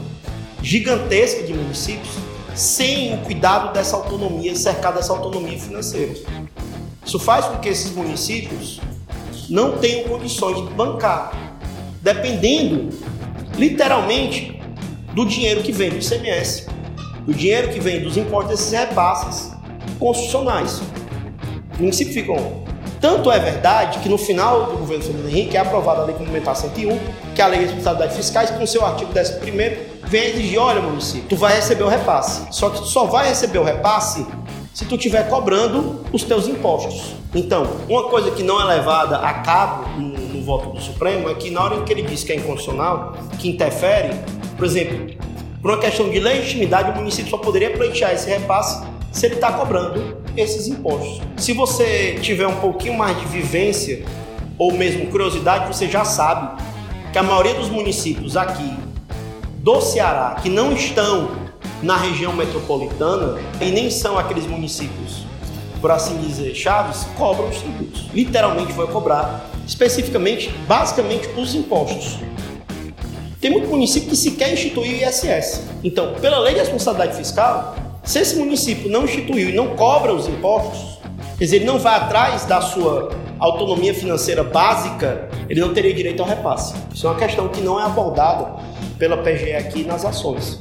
gigantesca 0.61 1.43
de 1.43 1.53
municípios, 1.53 2.15
sem 2.55 3.13
o 3.13 3.17
cuidado 3.19 3.73
dessa 3.73 3.95
autonomia, 3.95 4.55
cercada 4.55 4.97
dessa 4.97 5.13
autonomia 5.13 5.59
financeira. 5.59 6.13
Isso 7.05 7.19
faz 7.19 7.45
com 7.45 7.57
que 7.57 7.69
esses 7.69 7.91
municípios 7.93 8.79
não 9.49 9.77
tenham 9.77 10.07
condições 10.07 10.57
de 10.57 10.73
bancar, 10.73 11.31
dependendo, 12.01 12.89
literalmente, 13.57 14.61
do 15.13 15.25
dinheiro 15.25 15.63
que 15.63 15.71
vem 15.71 15.89
do 15.89 15.97
ICMS, 15.97 16.67
do 17.25 17.33
dinheiro 17.33 17.69
que 17.69 17.79
vem 17.79 18.01
dos 18.01 18.15
impostos 18.15 18.51
desses 18.51 18.71
repasses 18.71 19.51
constitucionais. 19.97 20.81
O 21.77 21.81
município 21.81 22.13
ficam. 22.13 22.69
Tanto 23.01 23.31
é 23.31 23.39
verdade 23.39 23.99
que 23.99 24.09
no 24.09 24.17
final 24.17 24.65
do 24.65 24.77
governo 24.77 25.03
Fernando 25.03 25.29
Henrique 25.29 25.55
é 25.55 25.61
aprovada 25.61 26.01
a 26.01 26.05
Lei 26.05 26.15
Complementar 26.15 26.55
101, 26.55 26.99
que 27.33 27.41
é 27.41 27.45
a 27.45 27.47
Lei 27.47 27.59
de 27.59 27.65
Responsabilidade 27.67 28.15
Fiscais, 28.15 28.51
com 28.51 28.65
seu 28.67 28.85
artigo 28.85 29.11
11 29.17 29.39
vem 30.09 30.25
exigir, 30.25 30.59
olha 30.59 30.81
município, 30.81 31.29
tu 31.29 31.35
vai 31.35 31.55
receber 31.55 31.83
o 31.83 31.87
repasse. 31.87 32.47
Só 32.51 32.69
que 32.71 32.79
tu 32.79 32.87
só 32.87 33.05
vai 33.05 33.29
receber 33.29 33.59
o 33.59 33.63
repasse 33.63 34.25
se 34.79 34.85
tu 34.85 34.95
estiver 34.95 35.27
cobrando 35.27 36.05
os 36.13 36.23
teus 36.23 36.47
impostos. 36.47 37.13
Então, 37.35 37.67
uma 37.89 38.03
coisa 38.03 38.31
que 38.31 38.41
não 38.41 38.61
é 38.61 38.63
levada 38.63 39.17
a 39.17 39.33
cabo 39.33 39.89
no, 39.99 40.07
no, 40.07 40.41
voto 40.41 40.69
do 40.69 40.79
Supremo 40.79 41.29
é 41.29 41.33
que 41.33 41.51
na 41.51 41.61
hora 41.61 41.81
que 41.83 41.91
ele 41.91 42.03
diz 42.03 42.23
que 42.23 42.31
é 42.31 42.37
inconstitucional, 42.37 43.17
que 43.37 43.49
interfere, 43.49 44.15
por 44.55 44.65
exemplo, 44.65 45.17
por 45.61 45.71
uma 45.71 45.79
questão 45.79 46.09
de 46.09 46.17
legitimidade, 46.17 46.91
o 46.91 46.95
município 46.95 47.29
só 47.29 47.37
poderia 47.37 47.71
pleitear 47.71 48.13
esse 48.13 48.29
repasse 48.29 48.87
se 49.11 49.25
ele 49.25 49.35
está 49.35 49.51
cobrando 49.51 50.17
esses 50.37 50.69
impostos. 50.69 51.19
Se 51.35 51.51
você 51.51 52.17
tiver 52.21 52.47
um 52.47 52.61
pouquinho 52.61 52.97
mais 52.97 53.19
de 53.19 53.25
vivência 53.25 54.05
ou 54.57 54.71
mesmo 54.71 55.07
curiosidade, 55.07 55.67
você 55.67 55.89
já 55.89 56.05
sabe 56.05 56.63
que 57.11 57.17
a 57.17 57.23
maioria 57.23 57.55
dos 57.55 57.67
municípios 57.67 58.37
aqui 58.37 58.77
do 59.57 59.81
Ceará 59.81 60.37
que 60.41 60.47
não 60.47 60.71
estão 60.71 61.48
na 61.81 61.97
região 61.97 62.33
metropolitana 62.33 63.39
e 63.61 63.71
nem 63.71 63.89
são 63.89 64.17
aqueles 64.17 64.45
municípios, 64.45 65.25
por 65.79 65.91
assim 65.91 66.17
dizer, 66.17 66.53
chaves, 66.53 67.05
cobram 67.17 67.47
os 67.49 67.57
tributos. 67.57 68.07
Literalmente 68.13 68.73
vai 68.73 68.87
cobrar, 68.87 69.49
especificamente, 69.65 70.49
basicamente, 70.67 71.29
os 71.37 71.55
impostos. 71.55 72.19
Tem 73.39 73.49
muito 73.49 73.69
município 73.69 74.09
que 74.09 74.17
sequer 74.17 74.51
instituiu 74.51 74.91
o 74.91 75.09
ISS. 75.09 75.63
Então, 75.81 76.15
pela 76.15 76.39
lei 76.39 76.53
de 76.53 76.59
responsabilidade 76.59 77.15
fiscal, 77.15 77.75
se 78.03 78.19
esse 78.19 78.35
município 78.35 78.89
não 78.89 79.05
instituiu 79.05 79.49
e 79.49 79.53
não 79.53 79.75
cobra 79.77 80.13
os 80.13 80.27
impostos, 80.27 80.99
quer 81.37 81.45
dizer, 81.45 81.55
ele 81.57 81.65
não 81.65 81.79
vai 81.79 81.95
atrás 81.95 82.43
da 82.43 82.59
sua 82.59 83.11
autonomia 83.39 83.93
financeira 83.93 84.43
básica, 84.43 85.29
ele 85.47 85.61
não 85.61 85.73
teria 85.73 85.93
direito 85.93 86.21
ao 86.21 86.27
repasse. 86.27 86.73
Isso 86.93 87.07
é 87.07 87.09
uma 87.09 87.17
questão 87.17 87.47
que 87.47 87.61
não 87.61 87.79
é 87.79 87.85
abordada 87.85 88.61
pela 88.97 89.15
PGE 89.15 89.53
aqui 89.53 89.85
nas 89.85 90.03
ações 90.03 90.59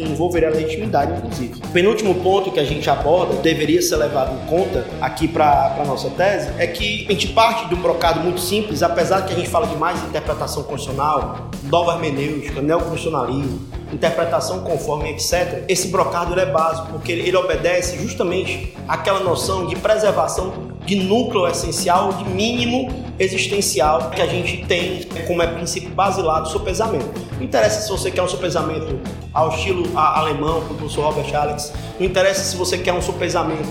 envolveria 0.00 0.48
a 0.48 0.52
legitimidade, 0.52 1.12
inclusive. 1.18 1.60
O 1.64 1.68
penúltimo 1.68 2.14
ponto 2.16 2.50
que 2.50 2.60
a 2.60 2.64
gente 2.64 2.88
aborda, 2.88 3.34
deveria 3.36 3.80
ser 3.82 3.96
levado 3.96 4.34
em 4.34 4.46
conta 4.46 4.86
aqui 5.00 5.28
para 5.28 5.76
a 5.78 5.84
nossa 5.84 6.10
tese, 6.10 6.50
é 6.58 6.66
que 6.66 7.06
a 7.08 7.12
gente 7.12 7.28
parte 7.28 7.68
de 7.68 7.74
um 7.74 7.80
brocado 7.80 8.20
muito 8.20 8.40
simples, 8.40 8.82
apesar 8.82 9.26
que 9.26 9.32
a 9.32 9.36
gente 9.36 9.48
fala 9.48 9.66
de 9.66 9.76
mais 9.76 10.02
interpretação 10.04 10.62
constitucional, 10.62 11.50
nova 11.64 11.94
hermenêutica, 11.94 12.60
neoconstitucionalismo, 12.60 13.60
interpretação 13.92 14.60
conforme, 14.60 15.10
etc. 15.10 15.64
Esse 15.68 15.88
brocado 15.88 16.38
é 16.38 16.46
básico, 16.46 16.88
porque 16.92 17.12
ele 17.12 17.36
obedece 17.36 17.98
justamente 17.98 18.74
àquela 18.88 19.20
noção 19.20 19.66
de 19.66 19.76
preservação 19.76 20.71
de 20.84 20.96
núcleo 20.96 21.46
essencial, 21.46 22.12
de 22.12 22.24
mínimo 22.24 22.88
existencial 23.18 24.10
que 24.10 24.20
a 24.20 24.26
gente 24.26 24.64
tem 24.66 25.04
como 25.26 25.42
é 25.42 25.46
princípio 25.46 25.90
basilar 25.90 26.42
do 26.42 26.48
sopesamento. 26.48 27.06
Não 27.36 27.42
interessa 27.42 27.82
se 27.82 27.90
você 27.90 28.10
quer 28.10 28.22
um 28.22 28.28
sopesamento 28.28 28.98
ao 29.32 29.50
estilo 29.50 29.96
alemão, 29.96 30.60
como 30.62 30.74
o 30.74 30.76
professor 30.76 31.04
Robert 31.04 31.34
Alex, 31.34 31.72
não 31.98 32.06
interessa 32.06 32.42
se 32.42 32.56
você 32.56 32.78
quer 32.78 32.92
um 32.92 33.02
sopesamento 33.02 33.68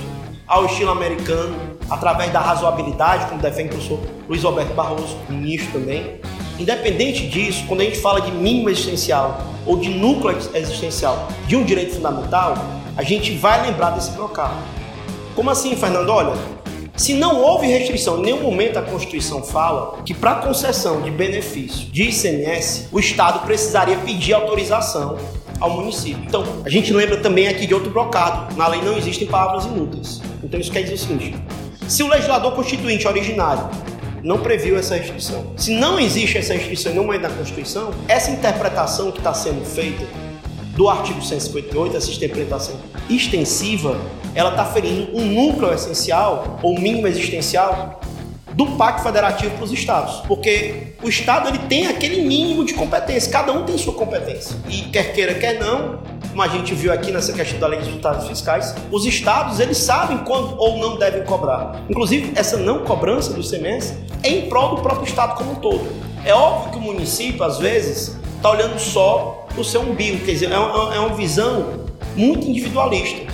ao 0.47 0.65
estilo 0.65 0.91
americano, 0.91 1.56
através 1.89 2.32
da 2.32 2.39
razoabilidade, 2.39 3.26
como 3.28 3.41
defende 3.41 3.69
o 3.69 3.71
professor 3.71 4.00
Luiz 4.28 4.45
Alberto 4.45 4.74
Barroso, 4.74 5.17
ministro 5.30 5.80
também. 5.80 6.19
Independente 6.58 7.28
disso, 7.28 7.65
quando 7.67 7.82
a 7.82 7.84
gente 7.84 8.00
fala 8.00 8.21
de 8.21 8.32
mínimo 8.32 8.69
existencial 8.69 9.41
ou 9.65 9.78
de 9.78 9.89
núcleo 9.89 10.38
existencial 10.54 11.28
de 11.47 11.56
um 11.56 11.63
direito 11.63 11.95
fundamental, 11.95 12.56
a 12.95 13.04
gente 13.04 13.34
vai 13.36 13.65
lembrar 13.65 13.91
desse 13.91 14.12
blocado. 14.12 14.56
Como 15.36 15.50
assim, 15.50 15.76
Fernando? 15.76 16.10
Olha, 16.10 16.34
se 17.01 17.15
não 17.15 17.41
houve 17.41 17.65
restrição, 17.65 18.19
em 18.19 18.21
nenhum 18.21 18.43
momento 18.43 18.77
a 18.77 18.81
Constituição 18.83 19.41
fala 19.41 20.03
que 20.05 20.13
para 20.13 20.35
concessão 20.35 21.01
de 21.01 21.09
benefício 21.09 21.87
de 21.87 22.03
ICMS, 22.03 22.89
o 22.91 22.99
Estado 22.99 23.43
precisaria 23.43 23.97
pedir 23.97 24.33
autorização 24.33 25.17
ao 25.59 25.71
município. 25.71 26.23
Então, 26.23 26.43
a 26.63 26.69
gente 26.69 26.93
lembra 26.93 27.17
também 27.17 27.47
aqui 27.47 27.65
de 27.65 27.73
outro 27.73 27.89
brocado. 27.89 28.55
Na 28.55 28.67
lei 28.67 28.83
não 28.83 28.95
existem 28.95 29.27
palavras 29.27 29.65
inúteis. 29.65 30.21
Então, 30.43 30.59
isso 30.59 30.71
quer 30.71 30.83
dizer 30.83 30.93
o 30.93 30.97
seguinte: 30.99 31.35
se 31.87 32.03
o 32.03 32.07
legislador 32.07 32.53
constituinte 32.53 33.07
originário 33.07 33.67
não 34.21 34.37
previu 34.37 34.77
essa 34.77 34.95
restrição, 34.95 35.53
se 35.57 35.71
não 35.71 35.99
existe 35.99 36.37
essa 36.37 36.53
restrição 36.53 36.91
em 36.91 36.95
nenhum 36.95 37.07
momento 37.07 37.23
da 37.23 37.31
Constituição, 37.31 37.89
essa 38.07 38.29
interpretação 38.29 39.11
que 39.11 39.17
está 39.17 39.33
sendo 39.33 39.65
feita 39.65 40.05
do 40.75 40.87
artigo 40.87 41.19
158, 41.19 41.97
essa 41.97 42.11
interpretação 42.11 42.75
extensiva, 43.15 44.00
ela 44.34 44.52
está 44.52 44.65
ferindo 44.65 45.15
um 45.15 45.26
núcleo 45.26 45.74
essencial 45.74 46.60
ou 46.62 46.80
mínimo 46.80 47.08
existencial 47.08 48.00
do 48.54 48.65
Pacto 48.78 49.04
Federativo 49.04 49.56
para 49.56 49.63
os 49.63 49.71
estados, 49.71 50.21
porque 50.28 50.93
o 51.02 51.08
estado 51.08 51.50
ele 51.50 51.60
tem 51.60 51.88
aquele 51.88 52.21
mínimo 52.21 52.65
de 52.65 52.74
competência, 52.74 53.32
cada 53.32 53.52
um 53.54 53.63
tem 53.63 53.78
sua 53.78 53.93
competência 53.93 54.56
e 54.69 54.82
quer 54.89 55.13
queira 55.13 55.36
quer 55.36 55.60
não, 55.60 56.00
como 56.30 56.41
a 56.41 56.47
gente 56.47 56.74
viu 56.74 56.91
aqui 56.91 57.12
nessa 57.12 57.34
questão 57.34 57.60
da 57.60 57.67
lei 57.67 57.80
de 57.80 57.86
resultados 57.86 58.28
fiscais, 58.28 58.76
os 58.91 59.06
estados 59.06 59.60
eles 59.60 59.78
sabem 59.78 60.19
quando 60.19 60.58
ou 60.58 60.78
não 60.78 60.97
devem 60.97 61.24
cobrar. 61.24 61.82
Inclusive 61.89 62.34
essa 62.36 62.58
não 62.58 62.80
cobrança 62.80 63.34
do 63.34 63.43
semestre 63.43 63.97
é 64.24 64.30
em 64.30 64.50
prol 64.50 64.76
do 64.76 64.82
próprio 64.82 65.08
estado 65.08 65.36
como 65.36 65.54
um 65.54 65.56
todo. 65.56 65.88
É 66.26 66.34
óbvio 66.34 66.71
que 66.71 66.78
o 66.78 66.82
município 66.82 67.43
às 67.43 67.58
vezes 67.58 68.17
está 68.36 68.52
olhando 68.52 68.78
só 68.80 69.47
o 69.58 69.63
seu 69.63 69.82
umbigo, 69.82 70.26
quer 70.26 70.32
dizer, 70.32 70.52
é 70.52 70.58
uma, 70.58 70.95
é 70.95 71.00
uma 71.00 71.15
visão 71.15 71.90
muito 72.15 72.47
individualista. 72.47 73.32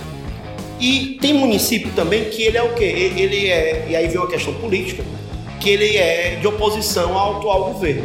E 0.80 1.18
tem 1.20 1.34
município 1.34 1.92
também 1.96 2.26
que 2.26 2.44
ele 2.44 2.58
é 2.58 2.63
o 2.63 2.74
quê? 2.76 2.84
Ele 2.84 3.48
é, 3.50 3.88
e 3.90 3.96
aí 3.96 4.08
vem 4.08 4.18
uma 4.18 4.28
questão 4.28 4.54
política, 4.54 5.04
que 5.60 5.70
ele 5.70 5.98
é 5.98 6.38
de 6.40 6.48
oposição 6.48 7.18
ao 7.18 7.38
atual 7.38 7.74
governo. 7.74 8.04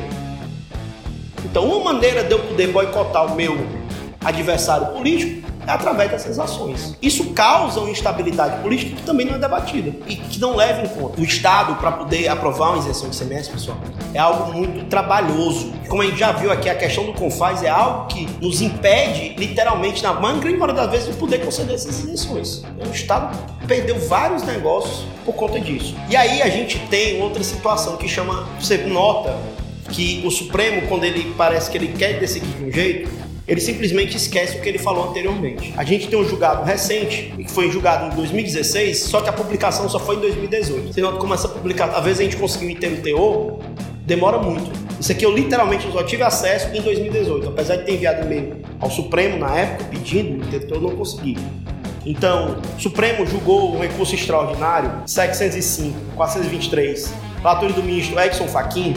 Então, 1.45 1.67
uma 1.67 1.93
maneira 1.93 2.25
de 2.25 2.33
eu 2.33 2.39
poder 2.39 2.69
boicotar 2.69 3.31
o 3.31 3.37
meu 3.37 3.59
adversário 4.25 4.87
político 4.89 5.52
é 5.67 5.71
através 5.71 6.11
dessas 6.11 6.39
ações. 6.39 6.97
Isso 7.01 7.31
causa 7.33 7.81
uma 7.81 7.91
instabilidade 7.91 8.63
política 8.63 8.97
que 8.97 9.03
também 9.03 9.27
não 9.27 9.37
é 9.37 9.39
debatida 9.39 9.93
e 10.07 10.17
que 10.17 10.41
não 10.41 10.57
leva 10.57 10.83
em 10.83 10.89
conta. 10.89 11.21
O 11.21 11.25
Estado, 11.25 11.77
para 11.77 11.93
poder 11.93 12.29
aprovar 12.29 12.71
uma 12.71 12.79
isenção 12.79 13.09
de 13.09 13.17
semestre, 13.17 13.55
pessoal, 13.55 13.79
é 14.15 14.19
algo 14.19 14.53
muito 14.53 14.87
trabalhoso. 14.87 15.73
Como 15.89 16.03
a 16.03 16.07
gente 16.07 16.19
já 16.19 16.33
viu 16.33 16.51
aqui, 16.51 16.69
a 16.69 16.75
questão 16.75 17.05
do 17.05 17.13
Confaz 17.13 17.63
é 17.63 17.69
algo 17.69 18.07
que 18.07 18.29
nos 18.41 18.61
impede, 18.61 19.35
literalmente, 19.37 20.03
na 20.03 20.13
grande 20.13 20.57
maioria 20.57 20.83
das 20.83 20.91
vezes, 20.91 21.09
de 21.09 21.15
poder 21.15 21.45
conceder 21.45 21.75
essas 21.75 22.01
isenções. 22.01 22.63
O 22.87 22.93
Estado 22.93 23.37
perdeu 23.67 23.99
vários 24.09 24.43
negócios 24.43 25.05
por 25.25 25.35
conta 25.35 25.61
disso. 25.61 25.95
E 26.09 26.17
aí 26.17 26.43
a 26.43 26.49
gente 26.49 26.79
tem 26.91 27.21
outra 27.23 27.43
situação 27.43 27.97
que 27.97 28.09
chama, 28.09 28.47
você 28.61 28.79
nota 28.79 29.37
que 29.91 30.23
o 30.25 30.31
Supremo, 30.31 30.89
quando 30.89 31.05
ele 31.05 31.35
parece 31.37 31.71
que 31.71 31.77
ele 31.77 31.89
quer 31.89 32.19
decidir 32.19 32.49
de 32.49 32.65
um 32.65 32.73
jeito, 32.73 33.11
ele 33.47 33.61
simplesmente 33.61 34.17
esquece 34.17 34.59
o 34.59 34.61
que 34.61 34.69
ele 34.69 34.79
falou 34.79 35.11
anteriormente. 35.11 35.75
A 35.77 35.85
gente 35.85 36.07
tem 36.09 36.19
um 36.19 36.25
julgado 36.25 36.65
recente, 36.65 37.33
que 37.37 37.51
foi 37.51 37.71
julgado 37.71 38.13
em 38.13 38.17
2016, 38.17 38.99
só 39.01 39.21
que 39.21 39.29
a 39.29 39.33
publicação 39.33 39.89
só 39.89 39.99
foi 39.99 40.17
em 40.17 40.21
2018. 40.21 40.93
Você 40.93 41.01
nota 41.01 41.19
como 41.19 41.35
essa 41.35 41.49
publicação, 41.49 41.97
às 41.97 42.05
vezes 42.05 42.21
a 42.21 42.23
gente 42.25 42.37
conseguiu 42.37 42.77
o 42.77 43.03
teor, 43.03 43.59
demora 44.07 44.39
muito. 44.39 44.71
Isso 45.01 45.11
aqui 45.11 45.25
eu 45.25 45.33
literalmente 45.33 45.91
só 45.91 46.03
tive 46.05 46.23
acesso 46.23 46.69
em 46.75 46.81
2018, 46.81 47.49
apesar 47.49 47.77
de 47.77 47.87
ter 47.87 47.95
enviado 47.95 48.25
e-mail 48.25 48.57
ao 48.79 48.91
Supremo 48.91 49.39
na 49.39 49.57
época 49.57 49.85
pedindo, 49.91 50.45
eu 50.71 50.81
não 50.81 50.91
consegui. 50.97 51.37
Então, 52.05 52.61
o 52.77 52.81
Supremo 52.81 53.27
julgou 53.27 53.75
um 53.75 53.81
recurso 53.81 54.15
extraordinário 54.15 55.03
705, 55.07 55.97
423, 56.17 57.13
relatório 57.41 57.75
do 57.75 57.83
ministro 57.83 58.19
Edson 58.21 58.47
Fachin, 58.49 58.95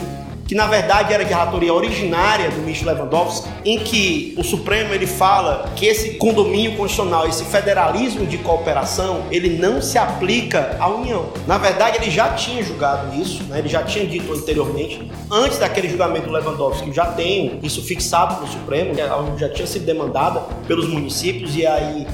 que 0.47 0.53
na 0.53 0.67
verdade 0.67 1.13
era 1.13 1.23
de 1.23 1.29
relatoria 1.29 1.73
originária 1.73 2.49
do 2.49 2.57
ministro 2.57 2.87
Lewandowski, 2.87 3.49
em 3.65 3.79
que 3.79 4.33
o 4.37 4.43
Supremo 4.43 4.93
ele 4.93 5.07
fala 5.07 5.71
que 5.75 5.85
esse 5.85 6.11
condomínio 6.15 6.75
constitucional, 6.75 7.27
esse 7.27 7.43
federalismo 7.45 8.25
de 8.25 8.37
cooperação, 8.37 9.23
ele 9.31 9.57
não 9.57 9.81
se 9.81 9.97
aplica 9.97 10.77
à 10.79 10.87
União. 10.87 11.29
Na 11.47 11.57
verdade, 11.57 11.97
ele 11.97 12.11
já 12.11 12.29
tinha 12.33 12.63
julgado 12.63 13.19
isso, 13.19 13.43
né? 13.45 13.59
ele 13.59 13.67
já 13.67 13.83
tinha 13.83 14.05
dito 14.05 14.31
anteriormente, 14.31 15.11
antes 15.31 15.57
daquele 15.57 15.89
julgamento 15.89 16.27
do 16.27 16.33
Lewandowski, 16.33 16.93
já 16.93 17.05
tem 17.05 17.59
isso 17.63 17.81
fixado 17.81 18.39
no 18.39 18.47
Supremo, 18.47 18.93
a 19.01 19.17
União 19.17 19.37
já 19.37 19.49
tinha 19.49 19.67
sido 19.67 19.85
demandada 19.85 20.41
pelos 20.67 20.87
municípios 20.87 21.55
e 21.55 21.65
aí 21.65 22.07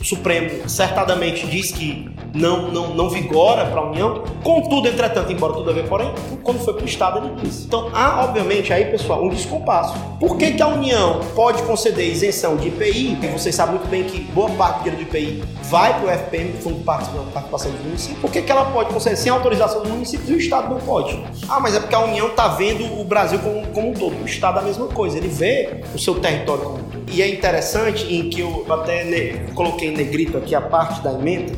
o 0.00 0.04
Supremo 0.04 0.68
certamente 0.68 1.46
diz 1.46 1.72
que 1.72 2.10
não, 2.34 2.70
não, 2.70 2.94
não 2.94 3.10
vigora 3.10 3.66
para 3.66 3.80
a 3.80 3.84
União. 3.84 4.22
Contudo, 4.42 4.88
entretanto, 4.88 5.32
embora 5.32 5.54
tudo 5.54 5.70
a 5.70 5.72
ver, 5.72 5.88
porém, 5.88 6.12
quando 6.42 6.60
foi 6.60 6.74
para 6.74 6.82
o 6.82 6.86
Estado, 6.86 7.18
ele 7.18 7.34
disse. 7.42 7.66
Então, 7.66 7.90
há, 7.92 8.24
obviamente, 8.24 8.72
aí, 8.72 8.84
pessoal, 8.86 9.24
um 9.24 9.28
descompasso. 9.28 9.94
Por 10.20 10.36
que, 10.36 10.52
que 10.52 10.62
a 10.62 10.68
União 10.68 11.20
pode 11.34 11.62
conceder 11.62 12.08
isenção 12.08 12.56
de 12.56 12.68
IPI? 12.68 13.18
E 13.22 13.26
vocês 13.28 13.54
sabem 13.54 13.76
muito 13.76 13.88
bem 13.88 14.04
que 14.04 14.20
boa 14.20 14.50
parte 14.50 14.78
do 14.78 14.82
dinheiro 14.84 15.04
do 15.04 15.16
IPI 15.16 15.44
vai 15.64 15.98
para 15.98 16.06
o 16.06 16.10
FPM, 16.10 16.52
Fundo 16.54 16.78
de 16.78 16.84
Participação 16.84 17.70
dos 17.70 17.82
Municípios. 17.82 18.20
Por 18.20 18.30
que, 18.30 18.42
que 18.42 18.50
ela 18.50 18.66
pode 18.66 18.92
conceder 18.92 19.18
sem 19.18 19.30
autorização 19.30 19.82
dos 19.82 19.90
municípios 19.90 20.28
e 20.28 20.32
o 20.32 20.38
Estado 20.38 20.70
não 20.70 20.80
pode? 20.80 21.22
Ah, 21.48 21.60
mas 21.60 21.74
é 21.74 21.80
porque 21.80 21.94
a 21.94 22.00
União 22.00 22.28
está 22.28 22.48
vendo 22.48 22.84
o 23.00 23.04
Brasil 23.04 23.38
como, 23.38 23.66
como 23.68 23.90
um 23.90 23.94
todo. 23.94 24.22
O 24.22 24.26
Estado 24.26 24.58
é 24.58 24.62
a 24.62 24.64
mesma 24.64 24.86
coisa. 24.86 25.18
Ele 25.18 25.28
vê 25.28 25.82
o 25.94 25.98
seu 25.98 26.14
território 26.20 26.62
como. 26.62 26.87
E 27.10 27.22
é 27.22 27.28
interessante 27.28 28.12
em 28.12 28.28
que 28.28 28.40
eu 28.40 28.66
até 28.68 29.04
ne 29.04 29.52
coloquei 29.54 29.88
em 29.88 29.96
negrito 29.96 30.36
aqui 30.36 30.54
a 30.54 30.60
parte 30.60 31.02
da 31.02 31.12
emenda, 31.12 31.52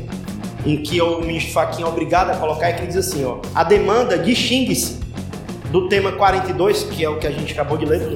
em 0.65 0.77
que 0.77 1.01
o 1.01 1.21
ministro 1.21 1.53
Fachin 1.53 1.83
é 1.83 1.85
obrigado 1.85 2.29
a 2.31 2.35
colocar, 2.35 2.69
é 2.69 2.73
que 2.73 2.81
ele 2.81 2.87
diz 2.87 2.97
assim, 2.97 3.25
ó, 3.25 3.37
a 3.53 3.63
demanda 3.63 4.17
distingue-se 4.17 4.99
do 5.71 5.87
tema 5.87 6.11
42, 6.11 6.83
que 6.83 7.03
é 7.03 7.09
o 7.09 7.17
que 7.17 7.25
a 7.25 7.31
gente 7.31 7.53
acabou 7.53 7.77
de 7.77 7.85
ler 7.85 7.99
do 7.99 8.15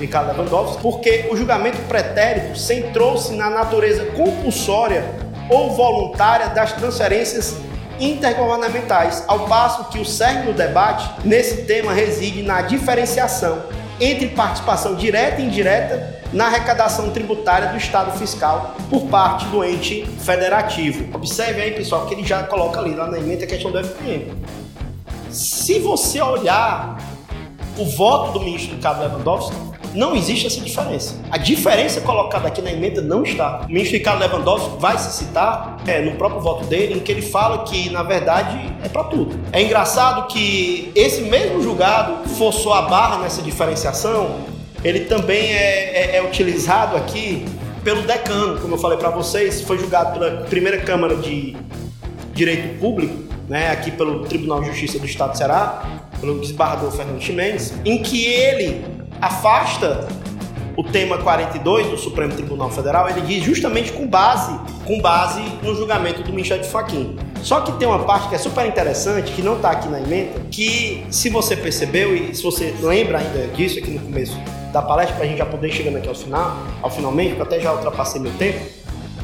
Ricardo 0.00 0.32
Lewandowski, 0.32 0.82
porque 0.82 1.26
o 1.30 1.36
julgamento 1.36 1.78
pretérito 1.88 2.58
centrou-se 2.58 3.32
na 3.34 3.48
natureza 3.48 4.04
compulsória 4.06 5.04
ou 5.48 5.70
voluntária 5.70 6.48
das 6.48 6.72
transferências 6.72 7.56
intergovernamentais, 8.00 9.22
ao 9.28 9.46
passo 9.46 9.88
que 9.88 10.00
o 10.00 10.04
cerne 10.04 10.46
do 10.46 10.52
debate 10.52 11.08
nesse 11.24 11.62
tema 11.62 11.92
reside 11.92 12.42
na 12.42 12.62
diferenciação 12.62 13.62
entre 14.00 14.28
participação 14.28 14.94
direta 14.94 15.40
e 15.40 15.46
indireta 15.46 16.22
na 16.32 16.46
arrecadação 16.46 17.10
tributária 17.10 17.68
do 17.68 17.76
Estado 17.76 18.18
fiscal 18.18 18.74
por 18.90 19.06
parte 19.06 19.46
do 19.46 19.64
ente 19.64 20.04
federativo. 20.18 21.14
Observe 21.14 21.60
aí, 21.62 21.70
pessoal, 21.72 22.06
que 22.06 22.14
ele 22.14 22.26
já 22.26 22.42
coloca 22.42 22.80
ali 22.80 22.94
lá 22.94 23.06
na 23.06 23.18
emenda 23.18 23.44
a 23.44 23.46
questão 23.46 23.70
do 23.70 23.78
FPM. 23.78 24.32
Se 25.30 25.78
você 25.78 26.20
olhar 26.20 26.98
o 27.78 27.84
voto 27.84 28.32
do 28.32 28.44
ministro 28.44 28.74
Ricardo 28.76 29.00
Lewandowski, 29.00 29.56
não 29.94 30.14
existe 30.16 30.46
essa 30.46 30.60
diferença. 30.60 31.14
A 31.30 31.38
diferença 31.38 32.00
colocada 32.00 32.48
aqui 32.48 32.60
na 32.60 32.72
emenda 32.72 33.00
não 33.00 33.22
está. 33.22 33.62
O 33.64 33.68
ministro 33.68 33.96
Ricardo 33.96 34.20
Lewandowski 34.20 34.76
vai 34.78 34.98
se 34.98 35.12
citar 35.16 35.78
é, 35.86 36.00
no 36.02 36.12
próprio 36.12 36.40
voto 36.40 36.66
dele, 36.66 36.94
em 36.94 37.00
que 37.00 37.12
ele 37.12 37.22
fala 37.22 37.64
que, 37.64 37.88
na 37.90 38.02
verdade, 38.02 38.58
é 38.82 38.88
para 38.88 39.04
tudo. 39.04 39.38
É 39.52 39.62
engraçado 39.62 40.26
que 40.26 40.90
esse 40.94 41.22
mesmo 41.22 41.62
julgado 41.62 42.28
forçou 42.30 42.74
a 42.74 42.82
barra 42.82 43.18
nessa 43.18 43.40
diferenciação 43.40 44.52
ele 44.84 45.00
também 45.00 45.50
é, 45.54 46.12
é, 46.12 46.16
é 46.16 46.22
utilizado 46.22 46.94
aqui 46.94 47.46
pelo 47.82 48.02
decano, 48.02 48.60
como 48.60 48.74
eu 48.74 48.78
falei 48.78 48.98
para 48.98 49.08
vocês, 49.08 49.62
foi 49.62 49.78
julgado 49.78 50.18
pela 50.18 50.42
primeira 50.42 50.78
Câmara 50.78 51.16
de 51.16 51.56
Direito 52.34 52.78
Público, 52.78 53.14
né, 53.48 53.70
aqui 53.70 53.90
pelo 53.90 54.24
Tribunal 54.24 54.60
de 54.60 54.68
Justiça 54.68 54.98
do 54.98 55.06
Estado 55.06 55.32
do 55.32 55.38
Ceará, 55.38 56.02
pelo 56.20 56.38
desembargador 56.38 56.90
Fernando 56.90 57.20
Chimenez, 57.20 57.74
em 57.84 58.02
que 58.02 58.24
ele 58.26 58.84
afasta 59.20 60.06
o 60.76 60.82
tema 60.82 61.18
42 61.18 61.88
do 61.88 61.96
Supremo 61.96 62.34
Tribunal 62.34 62.70
Federal, 62.70 63.08
ele 63.08 63.20
diz 63.20 63.44
justamente 63.44 63.92
com 63.92 64.06
base, 64.06 64.58
com 64.84 65.00
base 65.00 65.40
no 65.62 65.74
julgamento 65.74 66.22
do 66.22 66.32
Michel 66.32 66.58
de 66.58 66.68
Faquin. 66.68 67.16
Só 67.42 67.60
que 67.60 67.72
tem 67.72 67.86
uma 67.86 68.00
parte 68.00 68.28
que 68.28 68.34
é 68.34 68.38
super 68.38 68.66
interessante, 68.66 69.32
que 69.32 69.42
não 69.42 69.56
está 69.56 69.70
aqui 69.70 69.88
na 69.88 70.00
emenda, 70.00 70.40
que 70.50 71.04
se 71.10 71.28
você 71.28 71.56
percebeu 71.56 72.16
e 72.16 72.34
se 72.34 72.42
você 72.42 72.74
lembra 72.80 73.18
ainda 73.18 73.46
disso 73.48 73.78
aqui 73.78 73.90
no 73.90 74.00
começo 74.00 74.36
da 74.72 74.82
palestra, 74.82 75.14
para 75.14 75.24
a 75.24 75.28
gente 75.28 75.38
já 75.38 75.46
poder 75.46 75.70
chegando 75.70 75.98
aqui 75.98 76.08
ao 76.08 76.14
final, 76.14 76.56
ao 76.82 76.90
finalmente, 76.90 77.34
porque 77.34 77.54
até 77.54 77.60
já 77.62 77.72
ultrapassei 77.72 78.20
meu 78.20 78.32
tempo, 78.32 78.58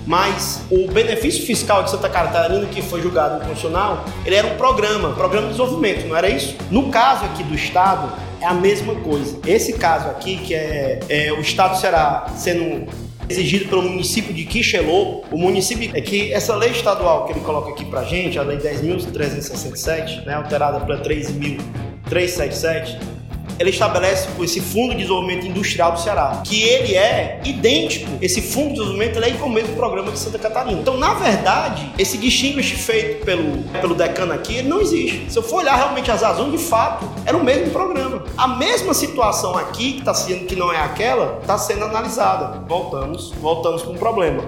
mas 0.06 0.62
o 0.70 0.88
benefício 0.88 1.44
fiscal 1.44 1.82
de 1.82 1.90
Santa 1.90 2.08
Catarina, 2.08 2.64
que 2.66 2.80
foi 2.80 3.02
julgado 3.02 3.34
no 3.34 3.40
constitucional, 3.40 4.04
ele 4.24 4.36
era 4.36 4.46
um 4.46 4.56
programa, 4.56 5.10
programa 5.10 5.48
de 5.48 5.54
desenvolvimento, 5.54 6.06
não 6.06 6.16
era 6.16 6.28
isso? 6.28 6.56
No 6.70 6.90
caso 6.90 7.24
aqui 7.24 7.42
do 7.42 7.54
Estado, 7.54 8.12
é 8.40 8.46
a 8.46 8.54
mesma 8.54 8.94
coisa. 8.96 9.38
Esse 9.46 9.74
caso 9.74 10.08
aqui, 10.08 10.38
que 10.38 10.54
é, 10.54 10.98
é 11.08 11.32
o 11.32 11.40
Estado 11.40 11.78
será 11.78 12.32
sendo 12.36 12.88
exigido 13.28 13.68
pelo 13.68 13.82
município 13.82 14.34
de 14.34 14.44
Quixelô, 14.44 15.22
o 15.30 15.38
município 15.38 15.90
é 15.94 16.00
que 16.00 16.32
essa 16.32 16.56
lei 16.56 16.70
estadual 16.70 17.26
que 17.26 17.32
ele 17.32 17.40
coloca 17.40 17.70
aqui 17.70 17.84
pra 17.84 18.02
gente, 18.02 18.38
a 18.38 18.42
lei 18.42 18.58
10.367, 18.58 20.24
né, 20.24 20.34
alterada 20.34 20.80
para 20.80 20.98
3.377, 20.98 22.98
ele 23.60 23.68
estabelece 23.68 24.26
esse 24.40 24.58
Fundo 24.58 24.92
de 24.92 25.02
Desenvolvimento 25.02 25.46
Industrial 25.46 25.92
do 25.92 26.00
Ceará, 26.00 26.42
que 26.42 26.62
ele 26.62 26.94
é 26.94 27.42
idêntico, 27.44 28.10
esse 28.22 28.40
Fundo 28.40 28.68
de 28.68 28.74
Desenvolvimento 28.76 29.22
é 29.22 29.28
igual 29.28 29.44
ao 29.44 29.50
mesmo 29.50 29.76
programa 29.76 30.10
de 30.10 30.18
Santa 30.18 30.38
Catarina. 30.38 30.80
Então, 30.80 30.96
na 30.96 31.12
verdade, 31.12 31.92
esse 31.98 32.16
distinguish 32.16 32.70
feito 32.70 33.22
pelo, 33.22 33.58
pelo 33.80 33.94
decano 33.94 34.32
aqui, 34.32 34.56
ele 34.56 34.68
não 34.68 34.80
existe. 34.80 35.30
Se 35.30 35.38
eu 35.38 35.42
for 35.42 35.56
olhar 35.56 35.76
realmente 35.76 36.10
as 36.10 36.22
razões, 36.22 36.50
de 36.52 36.58
fato, 36.58 37.06
era 37.26 37.36
o 37.36 37.44
mesmo 37.44 37.70
programa. 37.70 38.24
A 38.34 38.48
mesma 38.48 38.94
situação 38.94 39.54
aqui, 39.54 39.92
que 39.92 39.98
está 39.98 40.14
sendo 40.14 40.46
que 40.46 40.56
não 40.56 40.72
é 40.72 40.78
aquela, 40.78 41.38
está 41.42 41.58
sendo 41.58 41.84
analisada. 41.84 42.64
Voltamos, 42.66 43.30
voltamos 43.42 43.82
para 43.82 43.90
um 43.90 43.98
problema. 43.98 44.42